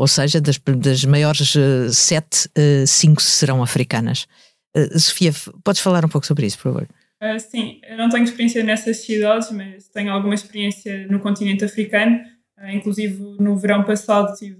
Ou 0.00 0.08
seja, 0.08 0.40
das, 0.40 0.58
das 0.78 1.04
maiores 1.04 1.54
uh, 1.54 1.92
sete, 1.92 2.48
uh, 2.56 2.86
cinco 2.86 3.20
serão 3.20 3.62
africanas. 3.62 4.26
Uh, 4.74 4.98
Sofia, 4.98 5.30
podes 5.62 5.82
falar 5.82 6.02
um 6.06 6.08
pouco 6.08 6.26
sobre 6.26 6.46
isso, 6.46 6.56
por 6.56 6.72
favor? 6.72 6.88
Uh, 7.22 7.38
sim, 7.38 7.82
eu 7.86 7.98
não 7.98 8.08
tenho 8.08 8.24
experiência 8.24 8.64
nessas 8.64 8.96
cidades, 9.04 9.50
mas 9.50 9.88
tenho 9.88 10.10
alguma 10.10 10.34
experiência 10.34 11.06
no 11.08 11.20
continente 11.20 11.66
africano. 11.66 12.18
Uh, 12.58 12.70
inclusive, 12.70 13.36
no 13.38 13.58
verão 13.58 13.84
passado 13.84 14.32
estive 14.32 14.56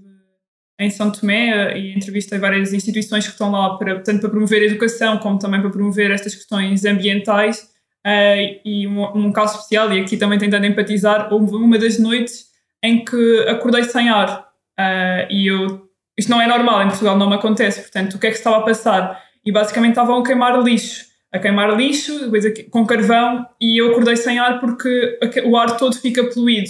em 0.79 0.91
São 0.91 1.11
Tomé 1.11 1.73
uh, 1.73 1.75
e 1.75 1.97
entrevistei 1.97 2.37
várias 2.37 2.71
instituições 2.71 3.25
que 3.25 3.31
estão 3.31 3.49
lá, 3.49 3.79
para, 3.79 3.99
tanto 4.01 4.19
para 4.19 4.29
promover 4.29 4.61
a 4.61 4.65
educação 4.65 5.17
como 5.17 5.39
também 5.39 5.59
para 5.59 5.71
promover 5.71 6.11
estas 6.11 6.35
questões 6.35 6.85
ambientais. 6.85 7.67
e 8.63 8.85
um, 8.85 9.17
um, 9.17 9.31
caso 9.31 9.55
especial, 9.55 9.91
e 9.91 10.01
aqui 10.01 10.17
também 10.17 10.37
tentando 10.37 10.67
empatizar, 10.67 11.33
houve 11.33 11.55
uma 11.55 11.79
das 11.79 11.97
noites 11.97 12.45
em 12.83 13.03
que 13.03 13.39
acordei 13.47 13.85
sem 13.85 14.07
ar. 14.07 14.50
Uh, 14.81 15.27
e 15.29 15.47
eu, 15.47 15.89
isto 16.17 16.29
não 16.29 16.41
é 16.41 16.47
normal, 16.47 16.83
em 16.83 16.87
Portugal 16.87 17.17
não 17.17 17.29
me 17.29 17.35
acontece, 17.35 17.81
portanto, 17.81 18.15
o 18.15 18.19
que 18.19 18.27
é 18.27 18.31
que 18.31 18.37
estava 18.37 18.57
a 18.57 18.61
passar? 18.61 19.21
E 19.45 19.51
basicamente 19.51 19.91
estavam 19.91 20.19
a 20.19 20.23
queimar 20.23 20.61
lixo, 20.61 21.05
a 21.31 21.39
queimar 21.39 21.75
lixo, 21.75 22.29
depois 22.29 22.45
com 22.69 22.85
carvão, 22.85 23.45
e 23.59 23.81
eu 23.81 23.91
acordei 23.91 24.15
sem 24.15 24.39
ar 24.39 24.59
porque 24.59 25.19
o 25.45 25.57
ar 25.57 25.77
todo 25.77 25.95
fica 25.95 26.23
poluído. 26.25 26.69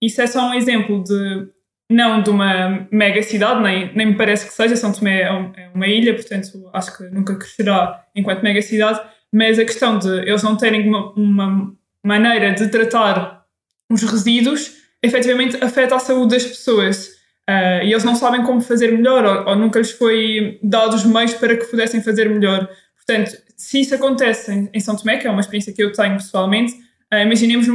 Isso 0.00 0.20
é 0.20 0.26
só 0.26 0.48
um 0.48 0.54
exemplo 0.54 1.02
de, 1.02 1.48
não 1.90 2.22
de 2.22 2.30
uma 2.30 2.86
mega 2.90 3.22
cidade, 3.22 3.62
nem, 3.62 3.94
nem 3.94 4.06
me 4.06 4.16
parece 4.16 4.46
que 4.46 4.52
seja, 4.52 4.76
São 4.76 4.92
Tomé 4.92 5.22
é, 5.22 5.26
é 5.56 5.70
uma 5.74 5.86
ilha, 5.86 6.14
portanto 6.14 6.70
acho 6.72 6.96
que 6.96 7.04
nunca 7.04 7.34
crescerá 7.36 8.04
enquanto 8.14 8.42
mega 8.42 8.62
cidade, 8.62 9.00
mas 9.32 9.58
a 9.58 9.64
questão 9.64 9.98
de 9.98 10.08
eles 10.20 10.42
não 10.42 10.56
terem 10.56 10.88
uma, 10.88 11.12
uma 11.12 11.72
maneira 12.04 12.52
de 12.52 12.68
tratar 12.68 13.44
os 13.90 14.02
resíduos 14.02 14.76
efetivamente 15.02 15.62
afeta 15.62 15.96
a 15.96 15.98
saúde 15.98 16.34
das 16.34 16.44
pessoas. 16.44 17.17
Uh, 17.48 17.82
e 17.82 17.92
eles 17.92 18.04
não 18.04 18.14
sabem 18.14 18.42
como 18.42 18.60
fazer 18.60 18.92
melhor, 18.92 19.24
ou, 19.24 19.48
ou, 19.48 19.56
nunca 19.56 19.78
lhes 19.78 19.90
foi 19.90 20.58
dado 20.62 20.94
os 20.94 21.04
meios 21.04 21.32
para 21.32 21.56
que 21.56 21.64
pudessem 21.64 22.02
fazer 22.02 22.28
melhor. 22.28 22.68
Portanto, 22.94 23.38
se 23.56 23.80
isso 23.80 23.94
acontece 23.94 24.52
em, 24.52 24.68
em 24.74 24.80
São 24.80 24.94
Tomé, 24.94 25.16
que 25.16 25.26
é 25.26 25.30
uma 25.30 25.40
experiência 25.40 25.72
que 25.72 25.82
eu 25.82 25.90
tenho 25.90 26.16
pessoalmente, 26.16 26.74
uh, 26.74 27.16
imaginemos 27.16 27.66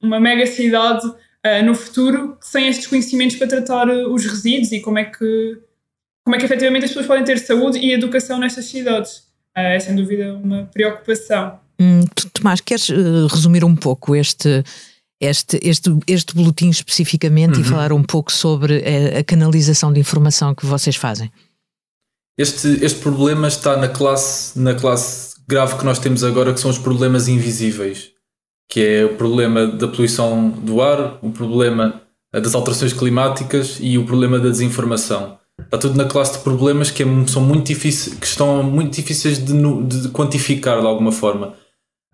uma 0.00 0.20
mega 0.20 0.46
cidade 0.46 1.04
uh, 1.04 1.64
no 1.64 1.74
futuro 1.74 2.38
sem 2.40 2.68
estes 2.68 2.86
conhecimentos 2.86 3.34
para 3.34 3.48
tratar 3.48 3.88
os 3.88 4.24
resíduos 4.24 4.70
e 4.70 4.80
como 4.80 5.00
é 5.00 5.04
que 5.04 5.58
como 6.24 6.36
é 6.36 6.38
que 6.38 6.44
efetivamente 6.44 6.84
as 6.84 6.90
pessoas 6.90 7.06
podem 7.06 7.24
ter 7.24 7.38
saúde 7.38 7.78
e 7.78 7.92
educação 7.92 8.38
nestas 8.38 8.66
cidades. 8.66 9.22
é 9.56 9.80
sem 9.80 9.96
dúvida 9.96 10.34
uma 10.34 10.64
preocupação. 10.72 11.58
Hum, 11.80 12.02
Tomás, 12.34 12.60
queres 12.60 12.88
resumir 13.30 13.64
um 13.64 13.74
pouco 13.74 14.14
este 14.14 14.62
este, 15.20 15.58
este, 15.62 15.90
este 16.06 16.34
boletim 16.34 16.68
especificamente 16.68 17.56
uhum. 17.56 17.60
e 17.60 17.64
falar 17.64 17.92
um 17.92 18.02
pouco 18.02 18.32
sobre 18.32 18.82
a, 18.84 19.18
a, 19.18 19.24
canalização 19.24 19.92
de 19.92 20.00
informação 20.00 20.54
que 20.54 20.64
vocês 20.64 20.96
fazem. 20.96 21.30
Este, 22.36 22.84
este 22.84 23.00
problema 23.00 23.48
está 23.48 23.76
na 23.76 23.88
classe, 23.88 24.58
na 24.58 24.74
classe 24.74 25.36
grave 25.48 25.76
que 25.76 25.84
nós 25.84 25.98
temos 25.98 26.22
agora, 26.22 26.54
que 26.54 26.60
são 26.60 26.70
os 26.70 26.78
problemas 26.78 27.26
invisíveis, 27.26 28.12
que 28.68 28.80
é 28.80 29.04
o 29.04 29.16
problema 29.16 29.66
da 29.66 29.88
poluição 29.88 30.50
do 30.50 30.80
ar, 30.80 31.18
o 31.20 31.30
problema 31.30 32.00
das 32.32 32.54
alterações 32.54 32.92
climáticas 32.92 33.78
e 33.80 33.98
o 33.98 34.04
problema 34.04 34.38
da 34.38 34.50
desinformação. 34.50 35.38
Está 35.60 35.78
tudo 35.78 35.96
na 35.96 36.04
classe 36.04 36.38
de 36.38 36.44
problemas 36.44 36.90
que, 36.90 37.02
é, 37.02 37.06
são 37.26 37.42
muito 37.42 37.66
difíceis, 37.66 38.14
que 38.14 38.26
estão 38.26 38.62
muito 38.62 38.94
difíceis 38.94 39.38
de, 39.44 39.52
de 39.52 40.08
quantificar 40.10 40.80
de 40.80 40.86
alguma 40.86 41.10
forma. 41.10 41.54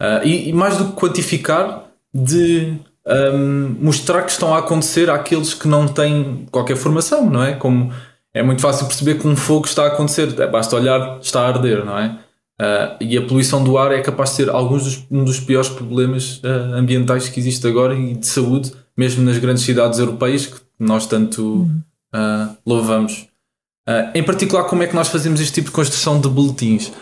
Uh, 0.00 0.24
e, 0.24 0.48
e, 0.48 0.52
mais 0.52 0.78
do 0.78 0.86
que 0.86 0.92
quantificar, 0.92 1.90
de 2.12 2.78
um, 3.06 3.76
mostrar 3.80 4.22
que 4.22 4.30
estão 4.30 4.54
a 4.54 4.58
acontecer 4.58 5.10
àqueles 5.10 5.52
que 5.52 5.68
não 5.68 5.86
têm 5.86 6.46
qualquer 6.50 6.76
formação, 6.76 7.28
não 7.28 7.42
é? 7.42 7.54
Como 7.54 7.92
é 8.32 8.42
muito 8.42 8.62
fácil 8.62 8.86
perceber 8.86 9.18
que 9.18 9.28
um 9.28 9.36
fogo 9.36 9.66
está 9.66 9.84
a 9.84 9.88
acontecer, 9.88 10.40
é, 10.40 10.46
basta 10.46 10.74
olhar, 10.74 11.18
está 11.20 11.42
a 11.42 11.48
arder, 11.48 11.84
não 11.84 11.98
é? 11.98 12.18
Uh, 12.60 12.96
e 13.00 13.18
a 13.18 13.22
poluição 13.22 13.64
do 13.64 13.76
ar 13.76 13.92
é 13.92 14.00
capaz 14.00 14.30
de 14.30 14.36
ser 14.36 14.50
alguns 14.50 14.84
dos, 14.84 15.06
um 15.10 15.24
dos 15.24 15.40
piores 15.40 15.68
problemas 15.68 16.38
uh, 16.38 16.74
ambientais 16.74 17.28
que 17.28 17.40
existe 17.40 17.66
agora 17.66 17.94
e 17.94 18.14
de 18.14 18.26
saúde, 18.26 18.72
mesmo 18.96 19.24
nas 19.24 19.38
grandes 19.38 19.64
cidades 19.64 19.98
europeias 19.98 20.46
que 20.46 20.60
nós 20.78 21.06
tanto 21.06 21.68
uh, 22.14 22.56
louvamos. 22.64 23.26
em 24.14 24.22
particular, 24.22 24.64
como 24.64 24.82
é 24.82 24.86
que 24.86 24.94
nós 24.94 25.08
fazemos 25.08 25.40
este 25.40 25.54
tipo 25.54 25.66
de 25.66 25.74
construção 25.74 26.20
de 26.20 26.28
boletins? 26.28 26.92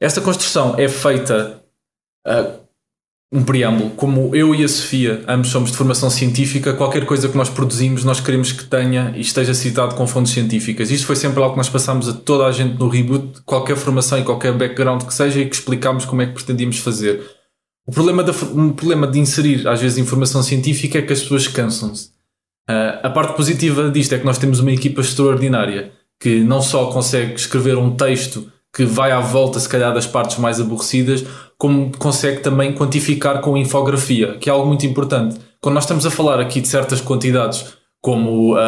Esta 0.00 0.20
construção 0.20 0.74
é 0.78 0.88
feita 0.88 1.62
um 3.32 3.42
preâmbulo. 3.42 3.90
Como 3.90 4.34
eu 4.34 4.54
e 4.54 4.62
a 4.62 4.68
Sofia, 4.68 5.24
ambos 5.26 5.50
somos 5.50 5.70
de 5.70 5.76
formação 5.76 6.08
científica, 6.08 6.72
qualquer 6.72 7.04
coisa 7.04 7.28
que 7.28 7.36
nós 7.36 7.48
produzimos, 7.48 8.04
nós 8.04 8.20
queremos 8.20 8.52
que 8.52 8.64
tenha 8.64 9.12
e 9.16 9.20
esteja 9.20 9.52
citado 9.52 9.94
com 9.94 10.06
fontes 10.06 10.32
científicas. 10.32 10.90
Isto 10.90 11.06
foi 11.06 11.16
sempre 11.16 11.40
algo 11.40 11.52
que 11.52 11.58
nós 11.58 11.68
passámos 11.68 12.08
a 12.08 12.12
toda 12.12 12.46
a 12.46 12.52
gente 12.52 12.78
no 12.78 12.88
reboot, 12.88 13.40
qualquer 13.44 13.76
formação 13.76 14.18
e 14.18 14.24
qualquer 14.24 14.52
background 14.52 15.02
que 15.02 15.14
seja, 15.14 15.40
e 15.40 15.46
que 15.46 15.56
explicámos 15.56 16.04
como 16.04 16.22
é 16.22 16.26
que 16.26 16.34
pretendíamos 16.34 16.78
fazer. 16.78 17.20
O 17.86 17.92
problema, 17.92 18.22
da, 18.22 18.32
um 18.54 18.72
problema 18.72 19.06
de 19.06 19.18
inserir, 19.18 19.66
às 19.66 19.80
vezes, 19.80 19.98
informação 19.98 20.42
científica 20.42 20.98
é 20.98 21.02
que 21.02 21.12
as 21.12 21.20
pessoas 21.20 21.46
cansam-se. 21.46 22.08
Uh, 22.68 22.98
a 23.02 23.10
parte 23.10 23.36
positiva 23.36 23.90
disto 23.90 24.12
é 24.12 24.18
que 24.18 24.24
nós 24.24 24.38
temos 24.38 24.58
uma 24.58 24.72
equipa 24.72 25.00
extraordinária 25.00 25.92
que 26.20 26.40
não 26.40 26.60
só 26.60 26.86
consegue 26.86 27.34
escrever 27.34 27.76
um 27.76 27.94
texto 27.94 28.50
que 28.74 28.84
vai 28.84 29.12
à 29.12 29.20
volta, 29.20 29.60
se 29.60 29.68
calhar, 29.68 29.94
das 29.94 30.06
partes 30.06 30.38
mais 30.38 30.60
aborrecidas, 30.60 31.24
como 31.58 31.90
consegue 31.98 32.40
também 32.40 32.72
quantificar 32.72 33.40
com 33.40 33.56
infografia, 33.56 34.36
que 34.38 34.48
é 34.48 34.52
algo 34.52 34.66
muito 34.66 34.86
importante. 34.86 35.38
Quando 35.60 35.74
nós 35.74 35.84
estamos 35.84 36.04
a 36.04 36.10
falar 36.10 36.38
aqui 36.38 36.60
de 36.60 36.68
certas 36.68 37.00
quantidades, 37.00 37.76
como 38.00 38.54
uh, 38.54 38.58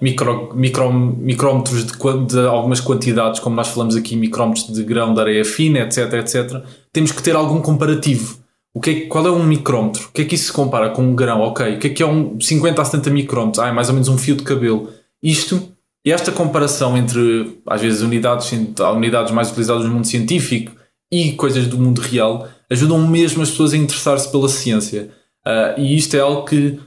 micro, 0.00 0.54
micro, 0.54 0.92
micrómetros 0.92 1.84
de, 1.84 1.92
de, 2.26 2.46
algumas 2.46 2.80
quantidades, 2.80 3.40
como 3.40 3.56
nós 3.56 3.68
falamos 3.68 3.96
aqui, 3.96 4.14
micrómetros 4.14 4.72
de 4.72 4.84
grão 4.84 5.14
de 5.14 5.20
areia 5.20 5.44
fina, 5.44 5.80
etc, 5.80 6.12
etc, 6.14 6.62
temos 6.92 7.10
que 7.10 7.22
ter 7.22 7.34
algum 7.34 7.60
comparativo. 7.60 8.38
O 8.72 8.80
que 8.80 8.90
é, 8.90 9.00
qual 9.06 9.26
é 9.26 9.30
um 9.30 9.42
micrómetro? 9.44 10.08
O 10.08 10.12
que 10.12 10.22
é 10.22 10.24
que 10.24 10.34
isso 10.34 10.46
se 10.46 10.52
compara 10.52 10.90
com 10.90 11.02
um 11.02 11.14
grão? 11.14 11.40
Ok, 11.40 11.76
o 11.76 11.78
que 11.78 11.86
é 11.86 11.90
que 11.90 12.02
é 12.02 12.06
um 12.06 12.40
50 12.40 12.82
a 12.82 12.84
70 12.84 13.10
micrómetros? 13.10 13.58
Ah, 13.64 13.68
é 13.68 13.72
mais 13.72 13.88
ou 13.88 13.94
menos 13.94 14.08
um 14.08 14.18
fio 14.18 14.34
de 14.36 14.42
cabelo. 14.42 14.90
Isto 15.22 15.74
e 16.04 16.12
esta 16.12 16.30
comparação 16.30 16.96
entre, 16.98 17.58
às 17.66 17.80
vezes, 17.80 18.02
unidades, 18.02 18.52
unidades 18.52 19.32
mais 19.32 19.50
utilizadas 19.50 19.84
no 19.84 19.90
mundo 19.90 20.06
científico 20.06 20.72
e 21.10 21.32
coisas 21.32 21.66
do 21.66 21.78
mundo 21.78 22.00
real 22.00 22.48
ajudam 22.70 23.06
mesmo 23.06 23.42
as 23.42 23.50
pessoas 23.50 23.72
a 23.72 23.76
interessar-se 23.76 24.30
pela 24.30 24.48
ciência. 24.48 25.10
Uh, 25.46 25.80
e 25.80 25.96
isto 25.96 26.16
é 26.16 26.20
algo 26.20 26.44
que 26.44 26.78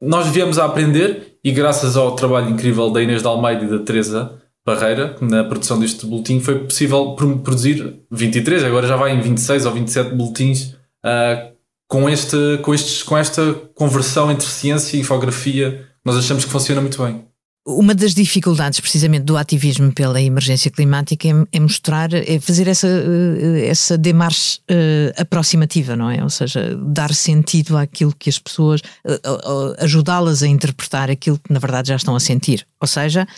nós 0.00 0.28
viemos 0.28 0.58
a 0.58 0.64
aprender 0.64 1.38
e 1.42 1.50
graças 1.50 1.96
ao 1.96 2.14
trabalho 2.14 2.50
incrível 2.50 2.90
da 2.90 3.02
Inês 3.02 3.22
de 3.22 3.28
Almeida 3.28 3.64
e 3.64 3.68
da 3.68 3.78
Teresa 3.80 4.40
Barreira 4.64 5.16
na 5.20 5.44
produção 5.44 5.78
deste 5.78 6.04
boletim 6.06 6.40
foi 6.40 6.58
possível 6.60 7.16
produzir 7.16 8.00
23, 8.10 8.64
agora 8.64 8.86
já 8.86 8.96
vai 8.96 9.12
em 9.12 9.20
26 9.20 9.66
ou 9.66 9.72
27 9.72 10.14
boletins 10.14 10.74
uh, 11.04 11.52
com, 11.88 12.08
este, 12.08 12.36
com, 12.62 12.74
estes, 12.74 13.02
com 13.02 13.16
esta 13.16 13.54
conversão 13.74 14.30
entre 14.30 14.46
ciência 14.46 14.96
e 14.96 15.00
infografia. 15.00 15.86
Nós 16.04 16.16
achamos 16.16 16.44
que 16.44 16.50
funciona 16.50 16.80
muito 16.80 17.02
bem. 17.02 17.24
Uma 17.70 17.94
das 17.94 18.14
dificuldades, 18.14 18.80
precisamente, 18.80 19.24
do 19.24 19.36
ativismo 19.36 19.92
pela 19.92 20.22
emergência 20.22 20.70
climática 20.70 21.28
é, 21.28 21.32
é 21.52 21.60
mostrar, 21.60 22.14
é 22.14 22.40
fazer 22.40 22.66
essa, 22.66 22.88
eh, 22.88 23.66
essa 23.66 23.98
demarche 23.98 24.58
uh, 24.70 25.20
aproximativa, 25.20 25.94
não 25.94 26.10
é? 26.10 26.22
Ou 26.22 26.30
seja, 26.30 26.74
dar 26.76 27.12
sentido 27.12 27.76
àquilo 27.76 28.14
que 28.18 28.30
as 28.30 28.38
pessoas, 28.38 28.80
uh, 28.80 29.74
ajudá-las 29.80 30.42
a 30.42 30.46
interpretar 30.46 31.10
aquilo 31.10 31.38
que 31.38 31.52
na 31.52 31.58
verdade 31.58 31.88
já 31.88 31.96
estão 31.96 32.16
a 32.16 32.20
sentir. 32.20 32.66
Ou 32.80 32.88
seja, 32.88 33.28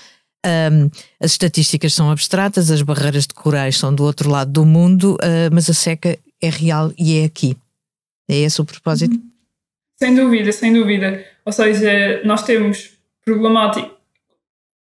um, 0.46 0.88
as 1.20 1.32
estatísticas 1.32 1.92
são 1.92 2.08
abstratas, 2.08 2.70
as 2.70 2.82
barreiras 2.82 3.26
de 3.26 3.34
corais 3.34 3.76
são 3.76 3.92
do 3.92 4.04
outro 4.04 4.30
lado 4.30 4.52
do 4.52 4.64
mundo, 4.64 5.18
mas 5.52 5.68
a 5.68 5.74
seca 5.74 6.16
é 6.40 6.48
real 6.48 6.92
e 6.96 7.18
é 7.18 7.24
aqui. 7.24 7.56
É 8.28 8.36
esse 8.36 8.60
o 8.60 8.64
propósito? 8.64 9.20
Sem 10.00 10.14
dúvida, 10.14 10.52
sem 10.52 10.72
dúvida. 10.72 11.26
Ou 11.44 11.52
seja, 11.52 12.22
nós 12.24 12.44
temos 12.44 12.92
problemática 13.24 13.99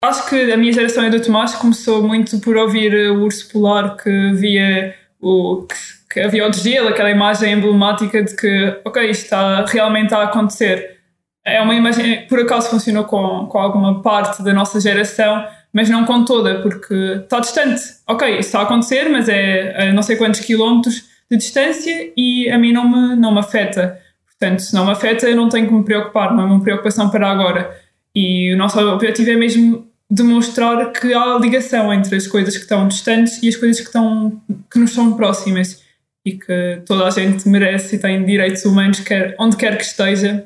Acho 0.03 0.27
que 0.27 0.51
a 0.51 0.57
minha 0.57 0.73
geração 0.73 1.03
é 1.03 1.11
do 1.11 1.21
Tomás 1.21 1.53
começou 1.53 2.01
muito 2.01 2.39
por 2.39 2.57
ouvir 2.57 2.91
o 3.11 3.21
urso 3.23 3.47
polar 3.51 3.95
que 3.97 4.31
via 4.33 4.95
o 5.21 5.67
que, 5.67 5.75
que 6.11 6.19
havia 6.19 6.47
o 6.47 6.49
desgelo, 6.49 6.87
aquela 6.87 7.11
imagem 7.11 7.53
emblemática 7.53 8.23
de 8.23 8.35
que, 8.35 8.79
ok, 8.83 9.11
isto 9.11 9.25
está 9.25 9.63
realmente 9.63 10.11
a 10.15 10.23
acontecer. 10.23 10.97
É 11.45 11.61
uma 11.61 11.75
imagem, 11.75 12.25
por 12.25 12.39
acaso 12.39 12.71
funcionou 12.71 13.03
com, 13.03 13.45
com 13.45 13.59
alguma 13.59 14.01
parte 14.01 14.41
da 14.41 14.51
nossa 14.51 14.79
geração, 14.79 15.45
mas 15.71 15.87
não 15.87 16.03
com 16.03 16.25
toda, 16.25 16.61
porque 16.61 16.93
está 17.23 17.39
distante. 17.39 17.81
Ok, 18.07 18.27
isso 18.27 18.39
está 18.39 18.61
a 18.61 18.63
acontecer, 18.63 19.07
mas 19.07 19.29
é 19.29 19.89
a 19.89 19.93
não 19.93 20.01
sei 20.01 20.15
quantos 20.15 20.39
quilómetros 20.39 21.03
de 21.29 21.37
distância 21.37 22.11
e 22.17 22.49
a 22.49 22.57
mim 22.57 22.73
não 22.73 22.89
me, 22.89 23.15
não 23.15 23.31
me 23.31 23.39
afeta. 23.39 23.99
Portanto, 24.25 24.63
se 24.63 24.73
não 24.73 24.83
me 24.83 24.93
afeta, 24.93 25.29
eu 25.29 25.35
não 25.35 25.47
tenho 25.47 25.67
que 25.67 25.73
me 25.73 25.85
preocupar, 25.85 26.33
não 26.33 26.41
é 26.41 26.45
uma 26.47 26.59
preocupação 26.59 27.11
para 27.11 27.29
agora. 27.29 27.79
E 28.15 28.51
o 28.53 28.57
nosso 28.57 28.79
objetivo 28.79 29.29
é 29.29 29.35
mesmo 29.35 29.90
demonstrar 30.11 30.91
que 30.91 31.13
há 31.13 31.37
ligação 31.39 31.93
entre 31.93 32.17
as 32.17 32.27
coisas 32.27 32.55
que 32.55 32.63
estão 32.63 32.85
distantes 32.85 33.41
e 33.41 33.47
as 33.47 33.55
coisas 33.55 33.79
que, 33.79 33.87
estão, 33.87 34.41
que 34.69 34.77
nos 34.77 34.91
são 34.91 35.13
próximas 35.13 35.81
e 36.25 36.33
que 36.33 36.81
toda 36.85 37.07
a 37.07 37.09
gente 37.09 37.47
merece 37.47 37.95
e 37.95 37.99
tem 37.99 38.23
direitos 38.25 38.65
humanos, 38.65 38.99
quer, 38.99 39.35
onde 39.39 39.55
quer 39.55 39.77
que 39.77 39.83
esteja, 39.83 40.43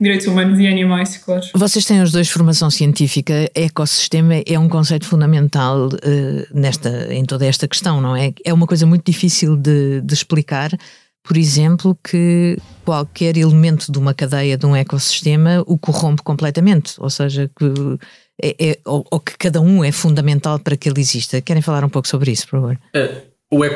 direitos 0.00 0.26
humanos 0.26 0.58
e 0.58 0.66
animais, 0.66 1.16
claro. 1.18 1.46
Vocês 1.54 1.84
têm 1.84 2.02
os 2.02 2.10
dois 2.10 2.28
formação 2.28 2.68
científica, 2.68 3.48
ecossistema 3.54 4.34
é 4.44 4.58
um 4.58 4.68
conceito 4.68 5.06
fundamental 5.06 5.86
uh, 5.86 6.46
nesta, 6.52 7.14
em 7.14 7.24
toda 7.24 7.46
esta 7.46 7.68
questão, 7.68 8.00
não 8.00 8.14
é? 8.14 8.32
É 8.44 8.52
uma 8.52 8.66
coisa 8.66 8.84
muito 8.84 9.10
difícil 9.10 9.56
de, 9.56 10.00
de 10.02 10.14
explicar, 10.14 10.70
por 11.22 11.36
exemplo, 11.36 11.96
que 12.04 12.58
qualquer 12.84 13.36
elemento 13.36 13.90
de 13.90 13.98
uma 13.98 14.12
cadeia 14.12 14.58
de 14.58 14.66
um 14.66 14.76
ecossistema 14.76 15.62
o 15.66 15.78
corrompe 15.78 16.22
completamente, 16.22 16.94
ou 16.98 17.08
seja, 17.08 17.48
que 17.56 17.98
é, 18.42 18.54
é, 18.58 18.78
ou, 18.84 19.04
ou, 19.10 19.20
que 19.20 19.36
cada 19.38 19.60
um 19.60 19.82
é 19.82 19.90
fundamental 19.90 20.58
para 20.58 20.76
que 20.76 20.88
ele 20.88 21.00
exista. 21.00 21.40
Querem 21.40 21.62
falar 21.62 21.84
um 21.84 21.88
pouco 21.88 22.06
sobre 22.06 22.30
isso, 22.30 22.46
por 22.48 22.60
favor? 22.60 22.78
É, 22.94 23.22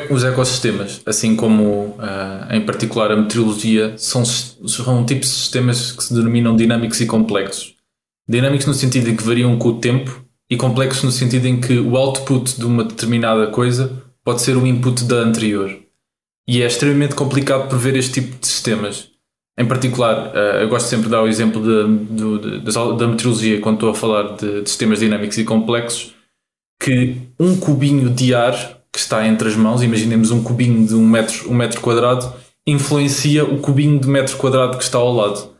os 0.09 0.23
ecossistemas, 0.23 1.01
assim 1.05 1.35
como 1.35 1.95
uh, 1.97 2.53
em 2.53 2.61
particular 2.65 3.11
a 3.11 3.15
meteorologia, 3.15 3.97
são, 3.97 4.25
são 4.25 5.05
tipos 5.05 5.29
de 5.29 5.35
sistemas 5.35 5.91
que 5.91 6.03
se 6.03 6.13
denominam 6.13 6.55
dinâmicos 6.55 6.99
e 6.99 7.05
complexos. 7.05 7.75
Dinâmicos 8.27 8.65
no 8.65 8.73
sentido 8.73 9.09
em 9.09 9.15
que 9.15 9.23
variam 9.23 9.57
com 9.57 9.69
o 9.69 9.79
tempo 9.79 10.25
e 10.49 10.57
complexos 10.57 11.03
no 11.03 11.11
sentido 11.11 11.47
em 11.47 11.59
que 11.59 11.79
o 11.79 11.95
output 11.95 12.57
de 12.57 12.65
uma 12.65 12.83
determinada 12.83 13.47
coisa 13.47 14.03
pode 14.23 14.41
ser 14.41 14.57
o 14.57 14.67
input 14.67 15.05
da 15.05 15.17
anterior. 15.17 15.79
E 16.47 16.61
é 16.61 16.67
extremamente 16.67 17.15
complicado 17.15 17.69
prever 17.69 17.95
este 17.95 18.21
tipo 18.21 18.37
de 18.39 18.47
sistemas. 18.47 19.10
Em 19.61 19.65
particular, 19.67 20.31
uh, 20.33 20.57
eu 20.59 20.67
gosto 20.67 20.87
sempre 20.87 21.05
de 21.05 21.11
dar 21.11 21.21
o 21.21 21.27
exemplo 21.27 21.61
de, 21.61 22.15
de, 22.15 22.61
de, 22.61 22.97
da 22.97 23.07
meteorologia 23.07 23.61
quando 23.61 23.75
estou 23.75 23.91
a 23.91 23.93
falar 23.93 24.35
de, 24.35 24.67
sistemas 24.67 24.99
dinâmicos 24.99 25.37
e 25.37 25.43
complexos, 25.43 26.15
que 26.81 27.15
um 27.39 27.55
cubinho 27.55 28.09
de 28.09 28.33
ar 28.33 28.79
que 28.91 28.97
está 28.97 29.27
entre 29.27 29.47
as 29.47 29.55
mãos, 29.55 29.83
imaginemos 29.83 30.31
um 30.31 30.41
cubinho 30.41 30.87
de 30.87 30.95
um 30.95 31.07
metro, 31.07 31.47
um 31.47 31.53
metro 31.53 31.79
quadrado, 31.79 32.33
influencia 32.65 33.45
o 33.45 33.59
cubinho 33.59 33.99
de 33.99 34.07
metro 34.07 34.35
quadrado 34.35 34.79
que 34.79 34.83
está 34.83 34.97
ao 34.97 35.13
lado. 35.13 35.51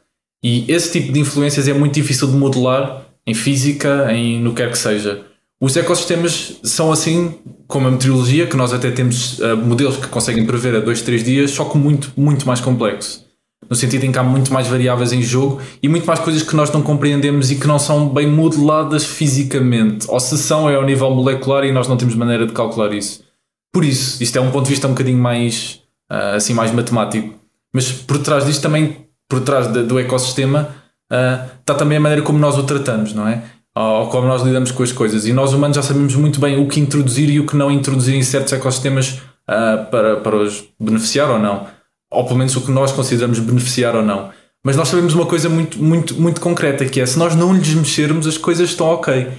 E 0.44 0.66
esse 0.68 1.00
tipo 1.00 1.14
de 1.14 1.20
influências 1.20 1.68
é 1.68 1.74
muito 1.74 1.94
difícil 1.94 2.28
de 2.28 2.34
modelar 2.34 3.06
em 3.28 3.36
física, 3.36 4.12
em 4.12 4.42
no 4.42 4.50
que 4.50 4.64
quer 4.64 4.72
que 4.72 4.80
seja. 4.80 5.24
Os 5.62 5.78
ecossistemas 5.78 6.60
são 6.64 6.92
assim 6.92 7.36
como 7.68 7.88
a 7.88 7.92
meteorologia, 7.92 8.48
que 8.48 8.58
nós 8.58 8.74
até 8.74 8.90
temos 8.90 9.38
uh, 9.38 9.56
modelos 9.56 9.98
que 9.98 10.08
conseguem 10.08 10.44
prever 10.44 10.76
a 10.76 10.80
2, 10.80 11.04
3 11.04 11.24
dias, 11.24 11.52
só 11.52 11.66
que 11.66 11.78
muito, 11.78 12.12
muito 12.18 12.48
mais 12.48 12.60
complexo 12.60 13.30
no 13.70 13.76
sentido 13.76 14.06
em 14.06 14.12
que 14.12 14.18
há 14.18 14.24
muito 14.24 14.52
mais 14.54 14.68
variáveis 14.68 15.14
em 15.14 15.22
jogo 15.22 15.62
e 15.82 15.88
muito 15.88 16.06
mais 16.06 16.20
coisas 16.20 16.44
que 16.44 16.56
nós 16.56 16.72
não 16.72 16.82
compreendemos 16.82 17.52
e 17.52 17.56
que 17.56 17.68
não 17.68 17.78
são 17.78 18.10
bem 18.10 18.28
modeladas 18.28 19.06
fisicamente. 19.06 20.06
Ou 20.10 20.20
se 20.20 20.38
são, 20.38 20.70
é 20.70 20.76
ao 20.76 20.84
nível 20.84 21.10
molecular 21.12 21.64
e 21.64 21.72
nós 21.72 21.88
não 21.88 21.98
temos 21.98 22.16
maneira 22.16 22.46
de 22.46 22.54
calcular 22.54 22.92
isso. 22.94 23.24
Por 23.72 23.86
isso, 23.86 24.22
isto 24.22 24.38
é 24.38 24.42
um 24.42 24.52
ponto 24.52 24.66
de 24.66 24.72
vista 24.72 24.88
um 24.88 24.92
bocadinho 24.92 25.18
mais, 25.18 25.82
uh, 26.12 26.36
assim, 26.36 26.54
mais 26.54 26.72
matemático. 26.72 27.36
Mas 27.74 27.92
por 27.92 28.18
trás 28.18 28.46
disto 28.46 28.62
também, 28.62 29.06
por 29.30 29.40
trás 29.42 29.72
de, 29.72 29.84
do 29.84 29.98
ecossistema, 29.98 30.76
uh, 31.12 31.50
está 31.60 31.74
também 31.74 31.98
a 31.98 32.02
maneira 32.02 32.24
como 32.24 32.40
nós 32.40 32.58
o 32.58 32.64
tratamos, 32.64 33.14
não 33.14 33.28
é? 33.28 33.44
Ou 33.74 34.08
como 34.08 34.28
nós 34.28 34.42
lidamos 34.42 34.72
com 34.72 34.84
as 34.84 34.92
coisas. 34.92 35.26
E 35.26 35.32
nós 35.32 35.54
humanos 35.54 35.78
já 35.78 35.84
sabemos 35.84 36.14
muito 36.16 36.42
bem 36.42 36.62
o 36.62 36.68
que 36.68 36.80
introduzir 36.80 37.30
e 37.30 37.40
o 37.40 37.46
que 37.46 37.56
não 37.56 37.72
introduzir 37.72 38.16
em 38.16 38.24
certos 38.24 38.52
ecossistemas 38.52 39.22
uh, 39.48 39.90
para, 39.90 40.18
para 40.18 40.36
os 40.36 40.66
beneficiar 40.78 41.30
ou 41.30 41.40
não 41.40 41.68
ou 42.12 42.26
pelo 42.26 42.38
menos 42.38 42.56
o 42.56 42.62
que 42.62 42.72
nós 42.72 42.92
consideramos 42.92 43.40
beneficiar 43.40 43.96
ou 43.96 44.04
não. 44.04 44.32
Mas 44.64 44.76
nós 44.76 44.90
sabemos 44.90 45.16
uma 45.16 45.26
coisa 45.26 45.50
muito, 45.50 45.82
muito, 45.82 46.22
muito 46.22 46.40
concreta, 46.40 46.86
que 46.86 47.02
é 47.02 47.06
se 47.06 47.18
nós 47.18 47.36
não 47.36 47.54
lhes 47.54 47.74
mexermos, 47.74 48.28
as 48.28 48.38
coisas 48.38 48.70
estão 48.70 48.88
ok. 48.88 49.30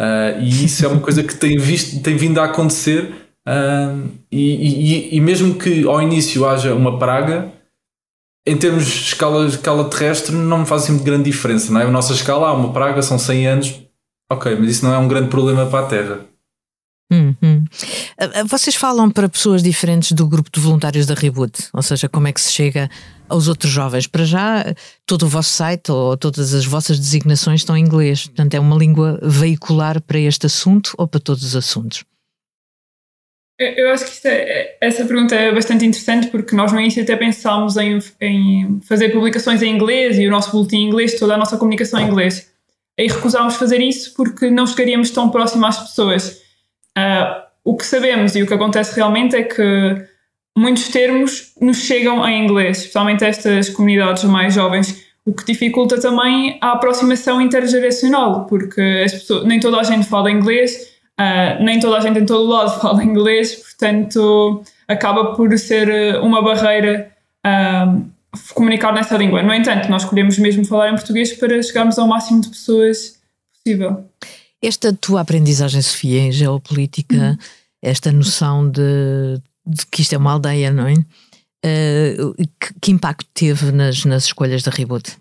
Uh, 0.00 0.40
e 0.40 0.64
isso 0.64 0.84
é 0.84 0.88
uma 0.88 1.00
coisa 1.00 1.22
que 1.22 1.34
tem, 1.34 1.58
visto, 1.58 2.00
tem 2.02 2.16
vindo 2.16 2.40
a 2.40 2.44
acontecer 2.44 3.24
Uh, 3.46 4.08
e, 4.32 5.10
e, 5.12 5.16
e, 5.16 5.20
mesmo 5.20 5.54
que 5.54 5.86
ao 5.86 6.00
início 6.00 6.48
haja 6.48 6.74
uma 6.74 6.98
praga, 6.98 7.52
em 8.46 8.56
termos 8.56 8.86
de 8.86 8.90
escala, 8.90 9.46
escala 9.46 9.88
terrestre, 9.88 10.34
não 10.34 10.60
me 10.60 10.66
faz 10.66 10.84
assim 10.84 10.96
de 10.96 11.04
grande 11.04 11.24
diferença. 11.24 11.72
Não 11.72 11.80
é? 11.80 11.84
A 11.84 11.90
nossa 11.90 12.14
escala, 12.14 12.48
há 12.48 12.52
uma 12.54 12.72
praga, 12.72 13.02
são 13.02 13.18
100 13.18 13.46
anos, 13.46 13.80
ok, 14.30 14.56
mas 14.58 14.70
isso 14.70 14.84
não 14.84 14.94
é 14.94 14.98
um 14.98 15.08
grande 15.08 15.28
problema 15.28 15.66
para 15.66 15.84
a 15.84 15.88
Terra. 15.88 16.20
Uhum. 17.14 17.64
Vocês 18.46 18.74
falam 18.74 19.08
para 19.10 19.28
pessoas 19.28 19.62
diferentes 19.62 20.12
do 20.12 20.26
grupo 20.26 20.50
de 20.52 20.60
voluntários 20.60 21.06
da 21.06 21.14
Reboot, 21.14 21.68
ou 21.72 21.82
seja, 21.82 22.08
como 22.08 22.26
é 22.26 22.32
que 22.32 22.40
se 22.40 22.52
chega 22.52 22.90
aos 23.28 23.46
outros 23.46 23.70
jovens? 23.70 24.06
Para 24.06 24.24
já, 24.24 24.74
todo 25.06 25.24
o 25.24 25.28
vosso 25.28 25.50
site 25.50 25.92
ou 25.92 26.16
todas 26.16 26.52
as 26.52 26.66
vossas 26.66 26.98
designações 26.98 27.60
estão 27.60 27.76
em 27.76 27.84
inglês, 27.84 28.26
portanto, 28.26 28.54
é 28.54 28.60
uma 28.60 28.76
língua 28.76 29.18
veicular 29.22 30.00
para 30.02 30.18
este 30.18 30.46
assunto 30.46 30.92
ou 30.98 31.06
para 31.06 31.20
todos 31.20 31.44
os 31.44 31.54
assuntos? 31.54 32.04
Eu 33.56 33.92
acho 33.92 34.20
que 34.20 34.26
é, 34.26 34.76
essa 34.80 35.04
pergunta 35.04 35.34
é 35.36 35.54
bastante 35.54 35.86
interessante 35.86 36.26
porque 36.26 36.56
nós 36.56 36.72
no 36.72 36.80
início 36.80 37.00
até 37.02 37.14
pensámos 37.14 37.76
em, 37.76 38.00
em, 38.20 38.80
fazer 38.80 39.10
publicações 39.10 39.62
em 39.62 39.72
inglês 39.72 40.18
e 40.18 40.26
o 40.26 40.30
nosso 40.30 40.50
boletim 40.50 40.78
em 40.78 40.88
inglês, 40.88 41.16
toda 41.18 41.34
a 41.34 41.38
nossa 41.38 41.56
comunicação 41.56 42.00
em 42.00 42.08
inglês. 42.08 42.50
E 42.98 43.06
recusámos 43.06 43.54
fazer 43.54 43.80
isso 43.80 44.12
porque 44.14 44.50
não 44.50 44.66
chegaríamos 44.66 45.10
tão 45.10 45.30
próximo 45.30 45.66
às 45.66 45.78
pessoas. 45.78 46.43
Uh, 46.96 47.42
o 47.64 47.76
que 47.76 47.86
sabemos 47.86 48.34
e 48.36 48.42
o 48.42 48.46
que 48.46 48.54
acontece 48.54 48.96
realmente 48.96 49.34
é 49.36 49.42
que 49.42 50.06
muitos 50.56 50.88
termos 50.88 51.52
nos 51.60 51.78
chegam 51.78 52.26
em 52.28 52.44
inglês, 52.44 52.78
especialmente 52.78 53.24
estas 53.24 53.68
comunidades 53.70 54.24
mais 54.24 54.54
jovens, 54.54 55.04
o 55.24 55.32
que 55.32 55.44
dificulta 55.44 56.00
também 56.00 56.58
a 56.60 56.72
aproximação 56.72 57.40
intergeracional, 57.40 58.46
porque 58.46 59.06
pessoas, 59.10 59.44
nem 59.46 59.58
toda 59.58 59.80
a 59.80 59.82
gente 59.82 60.06
fala 60.06 60.30
inglês 60.30 60.94
Uh, 61.14 61.62
nem 61.62 61.78
toda 61.78 61.96
a 61.96 62.00
gente 62.00 62.18
em 62.18 62.26
todo 62.26 62.44
lado 62.44 62.74
fala 62.80 63.04
inglês, 63.04 63.54
portanto 63.54 64.64
acaba 64.88 65.32
por 65.34 65.56
ser 65.56 65.88
eh, 65.88 66.18
uma 66.18 66.42
barreira 66.42 67.10
uh, 67.46 68.04
comunicar 68.52 68.92
nessa 68.92 69.16
língua. 69.16 69.42
No 69.42 69.54
entanto, 69.54 69.88
nós 69.88 70.02
escolhemos 70.02 70.38
mesmo 70.38 70.64
falar 70.64 70.90
em 70.90 70.94
português 70.94 71.32
para 71.32 71.62
chegarmos 71.62 71.98
ao 71.98 72.08
máximo 72.08 72.40
de 72.40 72.48
pessoas 72.48 73.18
possível. 73.54 74.04
Esta 74.66 74.92
tua 74.92 75.20
aprendizagem, 75.20 75.80
Sofia, 75.82 76.20
em 76.20 76.32
geopolítica, 76.32 77.14
uhum. 77.14 77.36
esta 77.82 78.10
noção 78.10 78.68
de, 78.68 79.40
de, 79.66 79.86
que 79.86 80.02
isto 80.02 80.14
é 80.14 80.18
uma 80.18 80.32
aldeia, 80.32 80.72
não 80.72 80.86
é? 80.86 80.94
Uh, 80.94 82.34
que, 82.60 82.74
que, 82.80 82.92
impacto 82.92 83.26
teve 83.32 83.72
nas, 83.72 84.04
nas 84.04 84.24
escolhas 84.24 84.62
da 84.62 84.70
Reboot? 84.70 85.16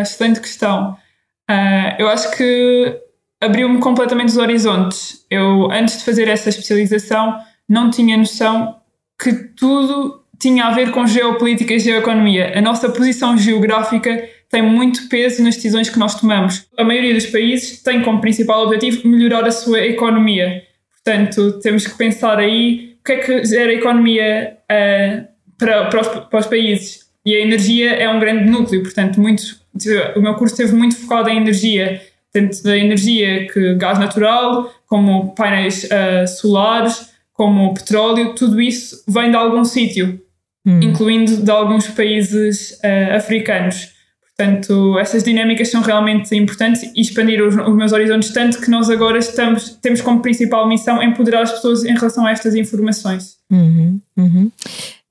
excelente 0.00 0.40
questão. 0.40 0.96
eu 1.98 2.08
acho 2.08 2.30
que 2.36 3.00
abriu-me 3.40 3.80
completamente 3.80 4.28
os 4.28 4.36
horizontes. 4.36 5.26
Eu, 5.28 5.70
antes 5.72 5.98
de 5.98 6.04
fazer 6.04 6.28
essa 6.28 6.48
especialização, 6.48 7.36
não 7.68 7.90
tinha 7.90 8.16
noção 8.16 8.76
que 9.20 9.32
tudo 9.32 10.22
tinha 10.38 10.66
a 10.66 10.70
ver 10.70 10.90
com 10.92 11.06
geopolítica 11.06 11.74
e 11.74 11.78
geoeconomia. 11.78 12.56
A 12.56 12.60
nossa 12.60 12.88
posição 12.88 13.36
geográfica 13.38 14.28
tem 14.52 14.62
muito 14.62 15.08
peso 15.08 15.42
nas 15.42 15.56
decisões 15.56 15.88
que 15.88 15.98
nós 15.98 16.20
tomamos. 16.20 16.66
A 16.76 16.84
maioria 16.84 17.14
dos 17.14 17.26
países 17.26 17.82
tem 17.82 18.02
como 18.02 18.20
principal 18.20 18.64
objetivo 18.64 19.08
melhorar 19.08 19.44
a 19.46 19.50
sua 19.50 19.80
economia. 19.80 20.62
Portanto, 20.92 21.58
temos 21.60 21.86
que 21.86 21.96
pensar 21.96 22.38
aí 22.38 22.96
o 23.00 23.04
que 23.04 23.12
é 23.12 23.16
que 23.16 23.44
gera 23.46 23.70
a 23.70 23.74
economia 23.74 24.58
uh, 24.64 25.26
para, 25.58 25.86
para, 25.86 26.00
os, 26.00 26.08
para 26.28 26.38
os 26.40 26.46
países. 26.46 27.06
E 27.24 27.34
a 27.34 27.40
energia 27.40 27.94
é 27.94 28.08
um 28.08 28.20
grande 28.20 28.44
núcleo, 28.44 28.82
portanto, 28.82 29.18
muitos, 29.18 29.62
o 30.14 30.20
meu 30.20 30.34
curso 30.34 30.54
esteve 30.54 30.76
muito 30.76 30.96
focado 30.96 31.30
em 31.30 31.38
energia 31.38 32.00
tanto 32.32 32.62
da 32.62 32.76
energia 32.76 33.46
que 33.46 33.74
gás 33.74 33.98
natural, 33.98 34.72
como 34.86 35.34
painéis 35.34 35.84
uh, 35.84 36.26
solares, 36.26 37.10
como 37.34 37.74
petróleo, 37.74 38.34
tudo 38.34 38.60
isso 38.60 39.04
vem 39.06 39.30
de 39.30 39.36
algum 39.36 39.64
sítio, 39.64 40.20
hum. 40.64 40.80
incluindo 40.80 41.36
de 41.36 41.50
alguns 41.50 41.86
países 41.88 42.78
uh, 42.82 43.16
africanos. 43.16 43.91
Portanto, 44.42 44.98
essas 44.98 45.22
dinâmicas 45.22 45.70
são 45.70 45.82
realmente 45.82 46.34
importantes 46.34 46.82
e 46.96 47.00
expandir 47.00 47.40
os, 47.40 47.54
os, 47.54 47.76
meus 47.76 47.92
horizontes 47.92 48.32
tanto 48.32 48.60
que 48.60 48.68
nós 48.68 48.90
agora 48.90 49.18
estamos, 49.18 49.78
temos 49.80 50.00
como 50.00 50.20
principal 50.20 50.68
missão 50.68 51.00
empoderar 51.00 51.42
as 51.42 51.52
pessoas 51.52 51.84
em 51.84 51.94
relação 51.94 52.26
a 52.26 52.32
estas 52.32 52.56
informações. 52.56 53.36
Uhum, 53.50 54.00
uhum. 54.16 54.50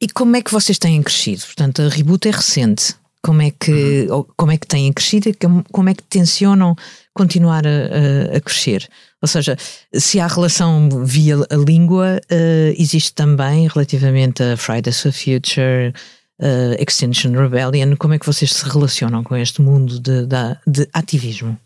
E 0.02 0.10
como 0.10 0.36
é 0.36 0.42
que 0.42 0.52
vocês 0.52 0.78
têm 0.78 1.02
crescido? 1.02 1.44
Portanto, 1.46 1.82
a 1.82 1.88
Reboot 1.88 2.28
é 2.28 2.32
recente. 2.32 2.94
Como 3.24 3.42
é 3.42 3.52
que, 3.52 4.08
uhum. 4.10 4.26
como 4.36 4.52
é 4.52 4.58
que 4.58 4.68
têm 4.68 4.92
crescido 4.92 5.30
e 5.30 5.34
como 5.72 5.90
é 5.90 5.94
que 5.94 6.04
tencionam 6.04 6.76
continuar 7.14 7.64
a, 7.68 8.36
a, 8.36 8.42
crescer. 8.42 8.90
Ou 9.22 9.28
seja, 9.28 9.56
se 9.94 10.20
há 10.20 10.28
relação 10.28 10.90
via 11.06 11.36
a 11.36 11.56
língua, 11.56 12.20
uh, 12.32 12.76
existe 12.78 13.14
também 13.14 13.68
relativamente 13.68 14.42
a 14.42 14.58
Fridays 14.58 15.02
for 15.02 15.12
Future, 15.12 15.94
uh, 16.42 16.76
Extinction 16.82 17.32
Rebellion, 17.32 17.96
como 17.96 18.14
é 18.14 18.20
que 18.20 18.26
vocês 18.26 18.52
se 18.52 18.66
relacionam 18.68 19.24
com 19.24 19.36
este 19.36 19.62
mundo 19.62 20.00
de, 20.00 20.26
de, 20.26 20.58
de 20.68 20.90
ativismo 20.94 21.58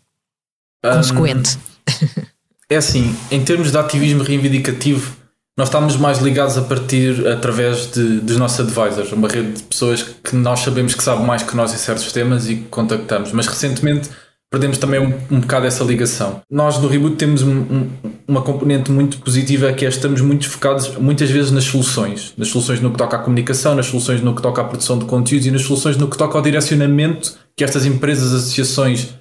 um, 0.84 0.90
consequente? 0.90 1.58
É 2.68 2.74
assim, 2.74 3.16
em 3.30 3.44
termos 3.44 3.70
de 3.70 3.78
ativismo 3.78 4.24
reivindicativo, 4.24 5.16
nós 5.56 5.68
estamos 5.68 5.96
mais 5.96 6.18
ligados 6.18 6.58
a 6.58 6.62
partir 6.62 7.24
através 7.28 7.92
de, 7.92 8.18
dos 8.18 8.36
nossos 8.38 8.58
advisors, 8.58 9.12
uma 9.12 9.28
rede 9.28 9.52
de 9.52 9.62
pessoas 9.62 10.02
que 10.02 10.34
nós 10.34 10.60
sabemos 10.60 10.92
que 10.92 11.02
sabem 11.02 11.24
mais 11.24 11.44
que 11.44 11.54
nós 11.54 11.72
em 11.72 11.76
certos 11.76 12.10
temas 12.10 12.48
e 12.48 12.56
contactamos. 12.56 13.30
Mas 13.30 13.46
recentemente 13.46 14.10
perdemos 14.50 14.78
também 14.78 15.00
um, 15.00 15.12
um 15.30 15.40
bocado 15.40 15.66
essa 15.66 15.82
ligação. 15.84 16.40
Nós 16.50 16.78
no 16.78 16.88
Reboot 16.88 17.16
temos 17.16 17.42
um, 17.42 17.60
um, 17.60 17.90
uma 18.28 18.42
componente 18.42 18.90
muito 18.90 19.18
positiva 19.18 19.72
que 19.72 19.84
é 19.84 19.88
estamos 19.88 20.20
muito 20.20 20.48
focados 20.48 20.96
muitas 20.96 21.30
vezes 21.30 21.50
nas 21.50 21.64
soluções, 21.64 22.32
nas 22.36 22.48
soluções 22.48 22.80
no 22.80 22.90
que 22.90 22.98
toca 22.98 23.16
à 23.16 23.18
comunicação, 23.18 23.74
nas 23.74 23.86
soluções 23.86 24.20
no 24.22 24.34
que 24.34 24.42
toca 24.42 24.62
à 24.62 24.64
produção 24.64 24.98
de 24.98 25.04
conteúdos 25.04 25.46
e 25.46 25.50
nas 25.50 25.62
soluções 25.62 25.96
no 25.96 26.08
que 26.08 26.16
toca 26.16 26.38
ao 26.38 26.42
direcionamento 26.42 27.38
que 27.56 27.64
estas 27.64 27.84
empresas, 27.84 28.32
associações 28.32 29.14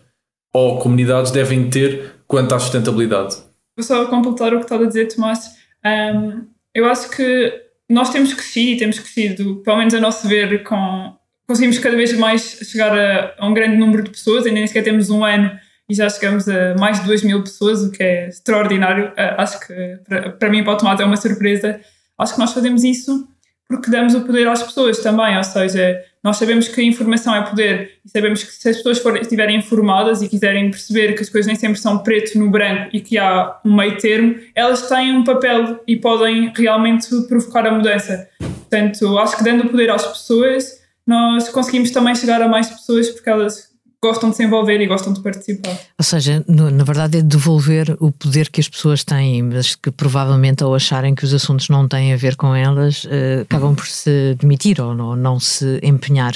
ou 0.54 0.80
comunidades 0.80 1.32
devem 1.32 1.70
ter 1.70 2.16
quanto 2.28 2.56
à 2.56 2.60
sustentabilidade. 2.60 3.36
Vou 3.78 3.84
só 3.84 4.06
completar 4.06 4.54
o 4.54 4.58
que 4.58 4.64
estava 4.64 4.86
a 4.86 4.88
dizer, 4.88 5.08
Tomás. 5.08 5.52
Um, 5.86 6.46
eu 6.74 6.86
acho 6.86 7.10
que 7.10 7.62
nós 7.90 8.10
temos 8.10 8.34
crescido 8.34 8.80
temos 8.80 9.00
crescido, 9.00 9.58
pelo 9.58 9.78
menos 9.78 9.94
a 9.94 10.00
nosso 10.00 10.28
ver, 10.28 10.64
com 10.64 11.14
conseguimos 11.48 11.80
cada 11.80 11.96
vez 11.96 12.14
mais 12.18 12.60
chegar 12.64 12.98
a, 12.98 13.34
a, 13.38 13.48
um 13.48 13.54
grande 13.54 13.78
número 13.78 14.04
de 14.04 14.10
pessoas, 14.10 14.46
ainda 14.46 14.60
nem 14.60 14.68
sequer 14.68 14.84
temos 14.84 15.10
um 15.10 15.24
ano 15.24 15.52
e 15.88 15.94
já 15.94 16.10
chegamos 16.10 16.48
a 16.50 16.76
mais 16.76 17.00
de 17.00 17.06
2 17.06 17.24
mil 17.24 17.44
pessoas, 17.44 17.84
o 17.84 17.92
que 17.92 18.02
é 18.02 18.28
extraordinário. 18.28 19.10
Uh, 19.10 19.38
acho 19.38 19.60
que 19.60 19.74
para, 20.08 20.32
para 20.32 20.50
mim, 20.50 20.64
para 20.64 20.74
o 20.74 20.78
Tomate, 20.78 21.04
é 21.04 21.06
uma 21.06 21.18
surpresa. 21.18 21.80
Acho 22.18 22.34
que 22.34 22.40
nós 22.40 22.54
fazemos 22.54 22.84
isso 22.84 23.28
porque 23.68 23.90
damos 23.90 24.14
o 24.14 24.22
poder 24.22 24.48
às 24.48 24.62
pessoas 24.62 25.00
também, 25.00 25.36
ou 25.36 25.44
seja, 25.44 26.00
nós 26.24 26.38
sabemos 26.38 26.68
que 26.68 26.82
a 26.82 26.84
informação 26.84 27.36
é 27.36 27.42
poder 27.42 28.00
e 28.06 28.10
sabemos 28.10 28.44
que 28.44 28.52
se 28.52 28.70
as 28.70 28.78
pessoas 28.78 29.00
forem, 29.00 29.22
estiverem 29.22 29.58
informadas 29.58 30.22
e 30.22 30.30
quiserem 30.30 30.70
perceber 30.70 31.14
que 31.14 31.22
as 31.22 31.30
coisas 31.30 31.48
nem 31.48 31.56
sempre 31.56 31.80
são 31.80 32.00
preto 32.00 32.38
no 32.38 32.50
branco 32.50 32.90
e 32.94 33.02
que 33.02 33.18
há 33.18 33.60
um 33.66 33.76
meio 33.76 33.98
termo, 33.98 34.36
elas 34.54 34.88
têm 34.88 35.14
um 35.14 35.24
papel 35.24 35.84
e 35.88 35.96
podem 35.96 36.54
realmente 36.56 37.10
provocar 37.28 37.66
a 37.66 37.72
mudança. 37.72 38.30
Portanto, 38.40 39.18
acho 39.18 39.38
que 39.38 39.44
dando 39.44 39.66
o 39.66 39.70
poder 39.70 39.90
às 39.90 40.06
pessoas, 40.06 40.85
nós 41.08 41.50
conseguimos 41.50 41.92
também 41.92 42.16
chegar 42.16 42.42
a 42.42 42.48
mais 42.48 42.70
pessoas 42.70 43.10
porque 43.10 43.30
elas 43.30 43.76
gostam 44.02 44.30
de 44.30 44.36
se 44.36 44.44
envolver 44.44 44.80
e 44.80 44.86
gostam 44.86 45.14
de 45.14 45.22
participar. 45.22 45.78
Ou 45.98 46.04
seja, 46.04 46.44
no, 46.48 46.70
na 46.70 46.84
verdade 46.84 47.18
é 47.18 47.22
devolver 47.22 47.96
o 48.00 48.12
poder 48.12 48.50
que 48.50 48.62
as 48.62 48.70
pessoas 48.70 49.04
têm, 49.04 49.42
mas 49.42 49.76
que 49.76 49.90
provavelmente 49.90 50.64
ao 50.64 50.76
acharem 50.76 51.16
que 51.16 51.24
os 51.24 51.34
assuntos 51.34 51.70
não 51.70 51.88
têm 51.88 52.14
a 52.14 52.18
ver 52.18 52.36
com 52.36 52.54
elas, 52.54 53.04
uh, 53.06 53.42
acabam 53.42 53.74
por 53.74 53.88
se 53.88 54.36
demitir 54.40 54.80
ou 54.80 54.94
não, 54.94 55.16
não 55.16 55.40
se 55.40 55.80
empenhar. 55.82 56.36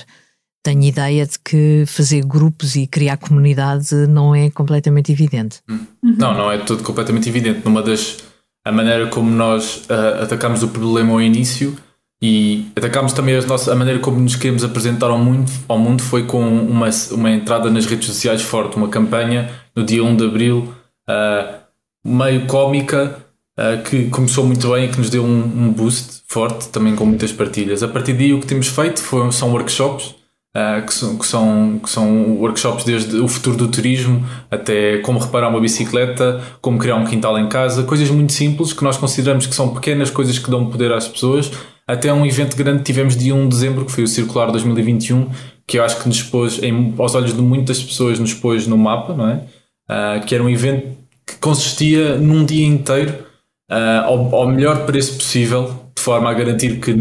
Tenho 0.63 0.84
ideia 0.84 1.25
de 1.25 1.38
que 1.39 1.84
fazer 1.88 2.25
grupos 2.25 2.75
e 2.75 2.86
criar 2.86 3.17
comunidade 3.17 3.95
não 4.08 4.36
é 4.36 4.49
completamente 4.49 5.12
evidente. 5.12 5.60
Uhum. 5.69 5.86
Não, 6.17 6.34
não 6.34 6.51
é 6.51 6.58
tudo 6.58 6.84
completamente 6.84 7.29
evidente. 7.29 7.62
Numa 7.63 7.82
das 7.82 8.17
a 8.65 8.71
maneira 8.71 9.08
como 9.08 9.29
nós 9.29 9.86
uh, 9.89 10.23
atacamos 10.23 10.63
o 10.63 10.67
problema 10.67 11.13
ao 11.13 11.21
início 11.21 11.77
e 12.21 12.65
atacámos 12.75 13.13
também 13.13 13.36
a, 13.36 13.41
nossa, 13.41 13.71
a 13.71 13.75
maneira 13.75 13.99
como 13.99 14.19
nos 14.19 14.36
queremos 14.36 14.63
apresentar 14.63 15.08
ao 15.08 15.17
mundo, 15.17 15.49
ao 15.69 15.77
mundo 15.77 16.03
foi 16.03 16.23
com 16.23 16.41
uma, 16.41 16.89
uma 17.12 17.32
entrada 17.32 17.69
nas 17.69 17.86
redes 17.86 18.08
sociais 18.08 18.41
forte, 18.41 18.75
uma 18.75 18.89
campanha 18.89 19.49
no 19.73 19.86
dia 19.86 20.03
1 20.03 20.17
de 20.17 20.25
Abril, 20.25 20.73
uh, 21.10 21.60
meio 22.05 22.45
cómica, 22.45 23.17
uh, 23.58 23.82
que 23.84 24.10
começou 24.10 24.45
muito 24.45 24.69
bem 24.69 24.86
e 24.86 24.88
que 24.89 24.97
nos 24.97 25.10
deu 25.10 25.23
um, 25.23 25.39
um, 25.39 25.71
boost 25.71 26.23
forte, 26.27 26.67
também 26.67 26.93
com 26.93 27.05
muitas 27.05 27.32
partilhas. 27.32 27.84
A 27.84 27.88
partir 27.88 28.12
daí 28.12 28.34
o 28.34 28.41
que 28.41 28.47
temos 28.47 28.67
feito 28.67 29.01
foi, 29.01 29.32
são 29.32 29.53
workshops, 29.53 30.13
uh, 30.58 30.86
que, 30.86 30.93
são, 30.93 31.17
que, 31.17 31.25
são, 31.25 31.79
que 31.82 31.89
são 31.89 32.36
workshops 32.36 32.84
desde 32.84 33.15
o 33.15 33.29
futuro 33.29 33.55
do 33.55 33.69
turismo 33.69 34.25
até 34.51 34.97
como 34.97 35.19
reparar 35.19 35.47
uma 35.47 35.62
bicicleta, 35.62 36.43
como 36.60 36.77
criar 36.77 36.97
um 36.97 37.05
quintal 37.05 37.39
em 37.39 37.47
casa, 37.47 37.84
coisas 37.84 38.10
muito 38.10 38.34
simples 38.34 38.73
que 38.73 38.84
nós 38.84 38.97
consideramos 38.97 39.47
que 39.47 39.55
são 39.55 39.73
pequenas 39.73 40.10
coisas 40.10 40.38
que 40.38 40.51
dão 40.51 40.69
poder 40.69 40.91
às 40.91 41.08
pessoas 41.08 41.49
até 41.89 42.13
um 42.13 42.23
evento 42.23 42.56
grande 42.56 42.80
que 42.80 42.86
tivemos 42.86 43.17
dia 43.17 43.34
1 43.34 43.49
de 43.49 43.56
dezembro, 43.56 43.84
que 43.84 43.91
foi 43.91 44.04
o 44.04 44.08
Circular 44.08 44.52
2021, 44.52 45.28
que 45.65 45.80
eu 45.80 45.84
acho 45.84 45.99
que 45.99 46.08
nos 46.08 46.21
pôs, 46.21 46.62
em, 46.62 46.93
aos 46.95 47.15
olhos 47.15 47.34
de 47.34 47.41
muitas 47.41 47.82
pessoas, 47.82 48.19
nos 48.19 48.32
pôs 48.32 48.67
no 48.67 48.78
mapa, 48.78 49.15
não 49.15 49.28
é? 49.28 49.43
Uh, 49.89 50.23
que 50.23 50.36
era 50.36 50.43
um 50.43 50.49
evento 50.49 50.95
que 51.25 51.38
consistia 51.38 52.15
num 52.15 52.45
dia 52.45 52.67
inteiro 52.67 53.25
uh, 53.71 54.06
ao, 54.06 54.36
ao 54.36 54.47
melhor 54.47 54.86
preço 54.86 55.15
possível, 55.15 55.91
de 55.97 56.04
forma 56.04 56.30
a 56.30 56.34
garantir 56.36 56.80
que 56.80 56.95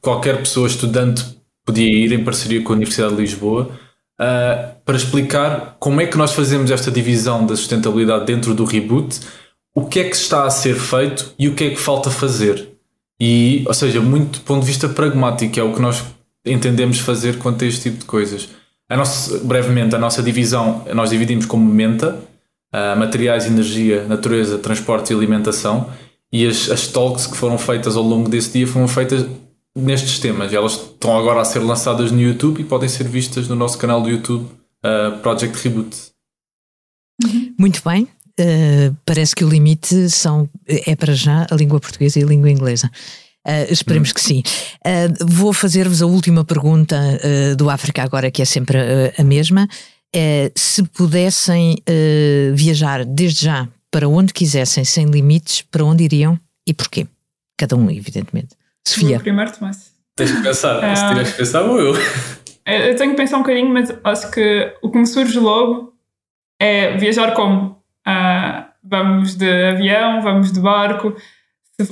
qualquer 0.00 0.38
pessoa 0.38 0.66
estudante 0.66 1.22
podia 1.66 1.92
ir 1.92 2.10
em 2.10 2.24
parceria 2.24 2.62
com 2.62 2.72
a 2.72 2.76
Universidade 2.76 3.14
de 3.14 3.20
Lisboa 3.20 3.68
uh, 4.18 4.74
para 4.82 4.96
explicar 4.96 5.76
como 5.78 6.00
é 6.00 6.06
que 6.06 6.16
nós 6.16 6.32
fazemos 6.32 6.70
esta 6.70 6.90
divisão 6.90 7.44
da 7.44 7.54
sustentabilidade 7.54 8.24
dentro 8.24 8.54
do 8.54 8.64
reboot, 8.64 9.20
o 9.74 9.84
que 9.84 10.00
é 10.00 10.04
que 10.04 10.16
está 10.16 10.44
a 10.46 10.50
ser 10.50 10.76
feito 10.76 11.34
e 11.38 11.48
o 11.48 11.54
que 11.54 11.64
é 11.64 11.70
que 11.70 11.76
falta 11.76 12.10
fazer. 12.10 12.71
E, 13.24 13.62
ou 13.68 13.72
seja, 13.72 14.00
muito 14.00 14.40
do 14.40 14.44
ponto 14.44 14.62
de 14.62 14.66
vista 14.66 14.88
pragmático, 14.88 15.60
é 15.60 15.62
o 15.62 15.72
que 15.72 15.80
nós 15.80 16.02
entendemos 16.44 16.98
fazer 16.98 17.38
quanto 17.38 17.62
a 17.62 17.68
este 17.68 17.82
tipo 17.82 17.98
de 17.98 18.04
coisas. 18.04 18.48
A 18.88 18.96
nossa, 18.96 19.38
brevemente, 19.38 19.94
a 19.94 19.98
nossa 19.98 20.20
divisão, 20.20 20.84
nós 20.92 21.10
dividimos 21.10 21.46
como 21.46 21.64
menta, 21.64 22.18
uh, 22.74 22.98
materiais, 22.98 23.46
energia, 23.46 24.04
natureza, 24.08 24.58
transporte 24.58 25.12
e 25.12 25.16
alimentação, 25.16 25.88
e 26.32 26.44
as, 26.44 26.68
as 26.68 26.88
talks 26.88 27.28
que 27.28 27.36
foram 27.36 27.56
feitas 27.56 27.96
ao 27.96 28.02
longo 28.02 28.28
desse 28.28 28.54
dia 28.54 28.66
foram 28.66 28.88
feitas 28.88 29.24
nestes 29.72 30.18
temas. 30.18 30.52
Elas 30.52 30.72
estão 30.72 31.16
agora 31.16 31.42
a 31.42 31.44
ser 31.44 31.60
lançadas 31.60 32.10
no 32.10 32.20
YouTube 32.20 32.60
e 32.60 32.64
podem 32.64 32.88
ser 32.88 33.06
vistas 33.06 33.46
no 33.46 33.54
nosso 33.54 33.78
canal 33.78 34.02
do 34.02 34.10
YouTube 34.10 34.48
uh, 34.84 35.16
Project 35.18 35.56
Reboot. 35.62 35.96
Muito 37.56 37.80
bem. 37.84 38.08
Uh, 38.40 38.96
parece 39.04 39.34
que 39.34 39.44
o 39.44 39.48
limite 39.48 40.08
são, 40.08 40.48
é 40.66 40.96
para 40.96 41.14
já 41.14 41.46
a 41.50 41.54
língua 41.54 41.80
portuguesa 41.80 42.18
e 42.18 42.22
a 42.22 42.26
língua 42.26 42.50
inglesa. 42.50 42.90
Uh, 43.46 43.72
esperemos 43.72 44.10
hum. 44.10 44.14
que 44.14 44.20
sim. 44.20 44.42
Uh, 44.86 45.26
vou 45.26 45.52
fazer-vos 45.52 46.00
a 46.02 46.06
última 46.06 46.44
pergunta 46.44 46.96
do 47.56 47.68
África 47.68 48.02
agora, 48.02 48.30
que 48.30 48.42
é 48.42 48.44
sempre 48.44 48.78
a 49.16 49.24
mesma. 49.24 49.68
se 50.54 50.82
pudessem 50.84 51.76
viajar 52.54 53.04
desde 53.04 53.44
já 53.44 53.68
para 53.90 54.08
onde 54.08 54.32
quisessem, 54.32 54.84
sem 54.84 55.06
limites, 55.06 55.62
para 55.62 55.84
onde 55.84 56.04
iriam 56.04 56.38
e 56.66 56.72
porquê? 56.72 57.06
Cada 57.58 57.76
um, 57.76 57.90
evidentemente. 57.90 58.56
Sofia. 58.86 59.20
primeiro, 59.20 59.52
Tomás. 59.52 59.92
Tens 60.16 60.32
que 60.32 60.42
pensar. 60.42 60.96
Se 60.96 61.08
tiveres 61.08 61.30
que 61.30 61.36
pensar, 61.38 61.62
ou 61.62 61.78
eu. 61.78 61.94
Eu 62.64 62.96
tenho 62.96 63.10
que 63.10 63.16
pensar 63.16 63.36
um 63.36 63.40
bocadinho, 63.40 63.70
mas 63.70 63.92
acho 64.04 64.30
que 64.30 64.72
o 64.82 64.90
que 64.90 64.98
me 64.98 65.06
surge 65.06 65.38
logo 65.38 65.92
é 66.60 66.96
viajar 66.96 67.34
como? 67.34 67.81
Uh, 68.06 68.64
vamos 68.82 69.36
de 69.36 69.68
avião, 69.68 70.20
vamos 70.22 70.52
de 70.52 70.60
barco, 70.60 71.16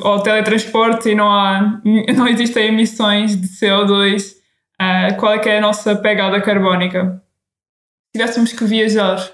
ou 0.01 0.21
teletransporte 0.21 1.11
e 1.11 1.15
não, 1.15 1.31
há, 1.31 1.81
não 2.17 2.29
existem 2.29 2.69
emissões 2.69 3.41
de 3.41 3.49
CO2. 3.49 4.33
Uh, 4.33 4.37
ah, 4.79 5.15
qual 5.19 5.35
é 5.35 5.39
que 5.39 5.49
é 5.49 5.59
a 5.59 5.61
nossa 5.61 5.95
pegada 5.95 6.41
carbónica? 6.41 7.23
Se 8.07 8.19
tivéssemos 8.19 8.53
que 8.53 8.65
viajar, 8.65 9.31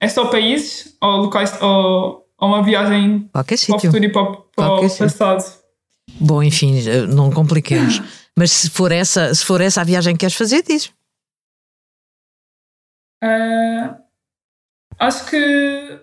é 0.00 0.08
só 0.08 0.26
países 0.26 0.96
ou 1.00 1.16
locais 1.22 1.60
ou, 1.62 2.26
ou 2.38 2.48
uma 2.48 2.62
viagem 2.62 3.28
Qualquer 3.32 3.58
para 3.66 3.76
o 3.76 3.80
futuro 3.80 4.04
e 4.04 4.08
para, 4.08 4.32
para 4.54 4.72
o 4.74 4.98
passado? 4.98 5.44
Bom, 6.20 6.42
enfim, 6.42 6.82
não 7.08 7.30
compliquemos. 7.30 8.02
Mas 8.36 8.52
se 8.52 8.70
for 8.70 8.92
essa, 8.92 9.34
se 9.34 9.44
for 9.44 9.60
essa 9.60 9.80
a 9.80 9.84
viagem 9.84 10.14
que 10.14 10.20
queres 10.20 10.36
fazer, 10.36 10.62
diz. 10.62 10.92
Uh, 13.22 14.07
acho 14.98 15.26
que 15.26 16.00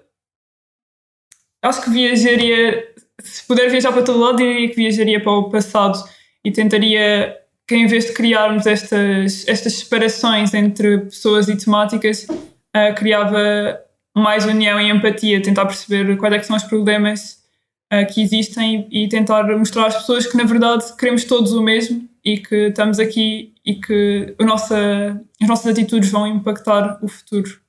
acho 1.62 1.84
que 1.84 1.90
viajaria 1.90 2.96
se 3.22 3.46
puder 3.48 3.70
viajar 3.70 3.92
para 3.92 4.04
todo 4.04 4.20
lado 4.20 4.38
diria 4.38 4.70
que 4.70 4.76
viajaria 4.76 5.22
para 5.22 5.32
o 5.32 5.50
passado 5.50 6.04
e 6.44 6.52
tentaria 6.52 7.36
que 7.68 7.76
em 7.76 7.88
vez 7.88 8.06
de 8.06 8.14
criarmos 8.14 8.68
estas, 8.68 9.48
estas 9.48 9.74
separações 9.74 10.54
entre 10.54 11.00
pessoas 11.00 11.48
e 11.48 11.58
temáticas 11.58 12.28
uh, 12.30 12.94
criava 12.96 13.80
mais 14.16 14.46
união 14.46 14.80
e 14.80 14.90
empatia, 14.90 15.42
tentar 15.42 15.66
perceber 15.66 16.16
quais 16.18 16.34
é 16.36 16.42
são 16.44 16.56
os 16.56 16.64
problemas 16.64 17.44
uh, 17.92 18.14
que 18.14 18.22
existem 18.22 18.88
e, 18.92 19.06
e, 19.06 19.10
tentar 19.10 19.44
mostrar 19.58 19.88
às 19.88 19.96
pessoas 19.96 20.28
que 20.28 20.38
na 20.38 20.44
verdade 20.44 20.86
queremos 20.98 21.24
todos 21.24 21.54
o 21.54 21.62
mesmo 21.62 22.08
e 22.24 22.38
que 22.38 22.68
estamos 22.68 23.00
aqui 23.00 23.54
e 23.66 23.76
que 23.76 24.36
a 24.40 24.46
nossa, 24.46 25.22
as 25.42 25.48
nossas 25.48 25.72
atitudes 25.72 26.10
vão 26.10 26.28
impactar 26.28 27.00
o 27.02 27.08
futuro. 27.08 27.65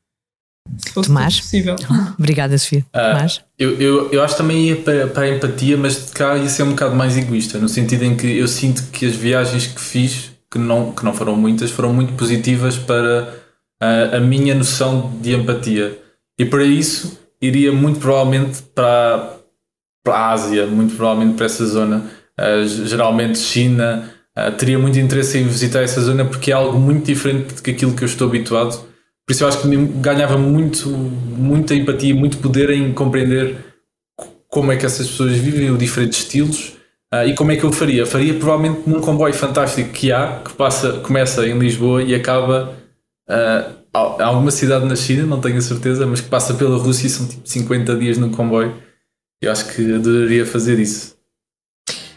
Se 0.79 0.92
fosse 0.92 1.09
Tomás. 1.09 1.40
possível. 1.40 1.76
Obrigada, 2.18 2.57
Sofia. 2.59 2.85
Uh, 2.88 2.92
Tomás. 2.92 3.40
Eu, 3.59 3.81
eu, 3.81 4.11
eu 4.12 4.22
acho 4.22 4.35
que 4.35 4.42
também 4.42 4.68
ia 4.68 4.76
para, 4.76 5.07
para 5.07 5.22
a 5.24 5.35
empatia, 5.35 5.76
mas 5.76 6.07
de 6.07 6.12
cá 6.12 6.37
ia 6.37 6.48
ser 6.48 6.62
um 6.62 6.70
bocado 6.70 6.94
mais 6.94 7.16
egoísta, 7.16 7.59
no 7.59 7.68
sentido 7.68 8.05
em 8.05 8.16
que 8.16 8.38
eu 8.38 8.48
sinto 8.48 8.85
que 8.90 9.07
as 9.07 9.14
viagens 9.14 9.66
que 9.66 9.81
fiz, 9.81 10.31
que 10.50 10.59
não, 10.59 10.92
que 10.92 11.05
não 11.05 11.14
foram 11.14 11.37
muitas, 11.37 11.70
foram 11.70 11.92
muito 11.92 12.12
positivas 12.14 12.76
para 12.76 13.35
a, 13.81 14.16
a 14.16 14.20
minha 14.20 14.55
noção 14.55 15.12
de 15.20 15.35
empatia. 15.35 15.98
E 16.38 16.44
para 16.44 16.64
isso 16.64 17.18
iria 17.40 17.72
muito 17.72 18.00
provavelmente 18.00 18.62
para, 18.74 19.37
para 20.05 20.14
a 20.14 20.33
Ásia, 20.33 20.66
muito 20.66 20.94
provavelmente 20.94 21.37
para 21.37 21.46
essa 21.46 21.64
zona, 21.66 22.05
uh, 22.38 22.66
geralmente 22.87 23.38
China. 23.38 24.11
Uh, 24.37 24.52
teria 24.52 24.79
muito 24.79 24.98
interesse 24.98 25.38
em 25.38 25.44
visitar 25.44 25.83
essa 25.83 26.00
zona 26.00 26.24
porque 26.24 26.50
é 26.50 26.55
algo 26.55 26.79
muito 26.79 27.07
diferente 27.07 27.55
do 27.55 27.62
que 27.62 27.70
aquilo 27.70 27.94
que 27.94 28.05
eu 28.05 28.07
estou 28.07 28.29
habituado 28.29 28.85
por 29.27 29.33
isso 29.33 29.43
eu 29.43 29.49
acho 29.49 29.61
que 29.61 29.77
ganhava 30.01 30.39
muito, 30.39 30.89
muita 30.89 31.75
empatia, 31.75 32.15
muito 32.15 32.39
poder 32.39 32.71
em 32.71 32.93
compreender 32.93 33.57
como 34.49 34.71
é 34.71 34.77
que 34.77 34.87
essas 34.87 35.09
pessoas 35.09 35.33
vivem, 35.33 35.71
os 35.71 35.79
diferentes 35.79 36.21
estilos 36.21 36.77
uh, 37.12 37.27
e 37.27 37.35
como 37.35 37.51
é 37.51 37.57
que 37.57 37.65
eu 37.65 37.73
faria. 37.73 38.07
Faria 38.07 38.35
provavelmente 38.35 38.89
num 38.89 39.01
comboio 39.01 39.35
fantástico 39.35 39.91
que 39.91 40.12
há, 40.12 40.41
que 40.45 40.53
passa, 40.55 41.01
começa 41.01 41.45
em 41.45 41.59
Lisboa 41.59 42.05
e 42.05 42.15
acaba 42.15 42.73
uh, 43.29 43.77
a 43.93 44.27
alguma 44.27 44.53
cidade 44.53 44.87
na 44.87 44.95
China, 44.95 45.27
não 45.27 45.41
tenho 45.41 45.59
a 45.59 45.61
certeza, 45.61 46.07
mas 46.07 46.21
que 46.21 46.29
passa 46.29 46.55
pela 46.55 46.79
Rússia 46.79 47.09
e 47.09 47.11
são 47.11 47.27
tipo 47.27 47.49
50 47.49 47.97
dias 47.97 48.19
num 48.19 48.31
comboio. 48.31 48.81
Eu 49.43 49.51
acho 49.51 49.75
que 49.75 49.95
adoraria 49.95 50.47
fazer 50.47 50.79
isso. 50.79 51.17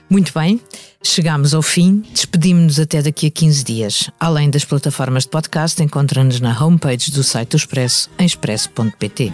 Muito 0.09 0.31
bem. 0.33 0.61
Chegamos 1.01 1.53
ao 1.53 1.61
fim, 1.61 2.03
despedimos-nos 2.13 2.79
até 2.79 3.01
daqui 3.01 3.27
a 3.27 3.31
15 3.31 3.63
dias. 3.63 4.09
Além 4.19 4.49
das 4.49 4.65
plataformas 4.65 5.23
de 5.23 5.29
podcast, 5.29 5.81
encontra-nos 5.81 6.41
na 6.41 6.51
homepage 6.61 7.11
do 7.11 7.23
site 7.23 7.51
do 7.51 7.57
Expresso, 7.57 8.09
em 8.19 8.25
expresso.pt. 8.25 9.33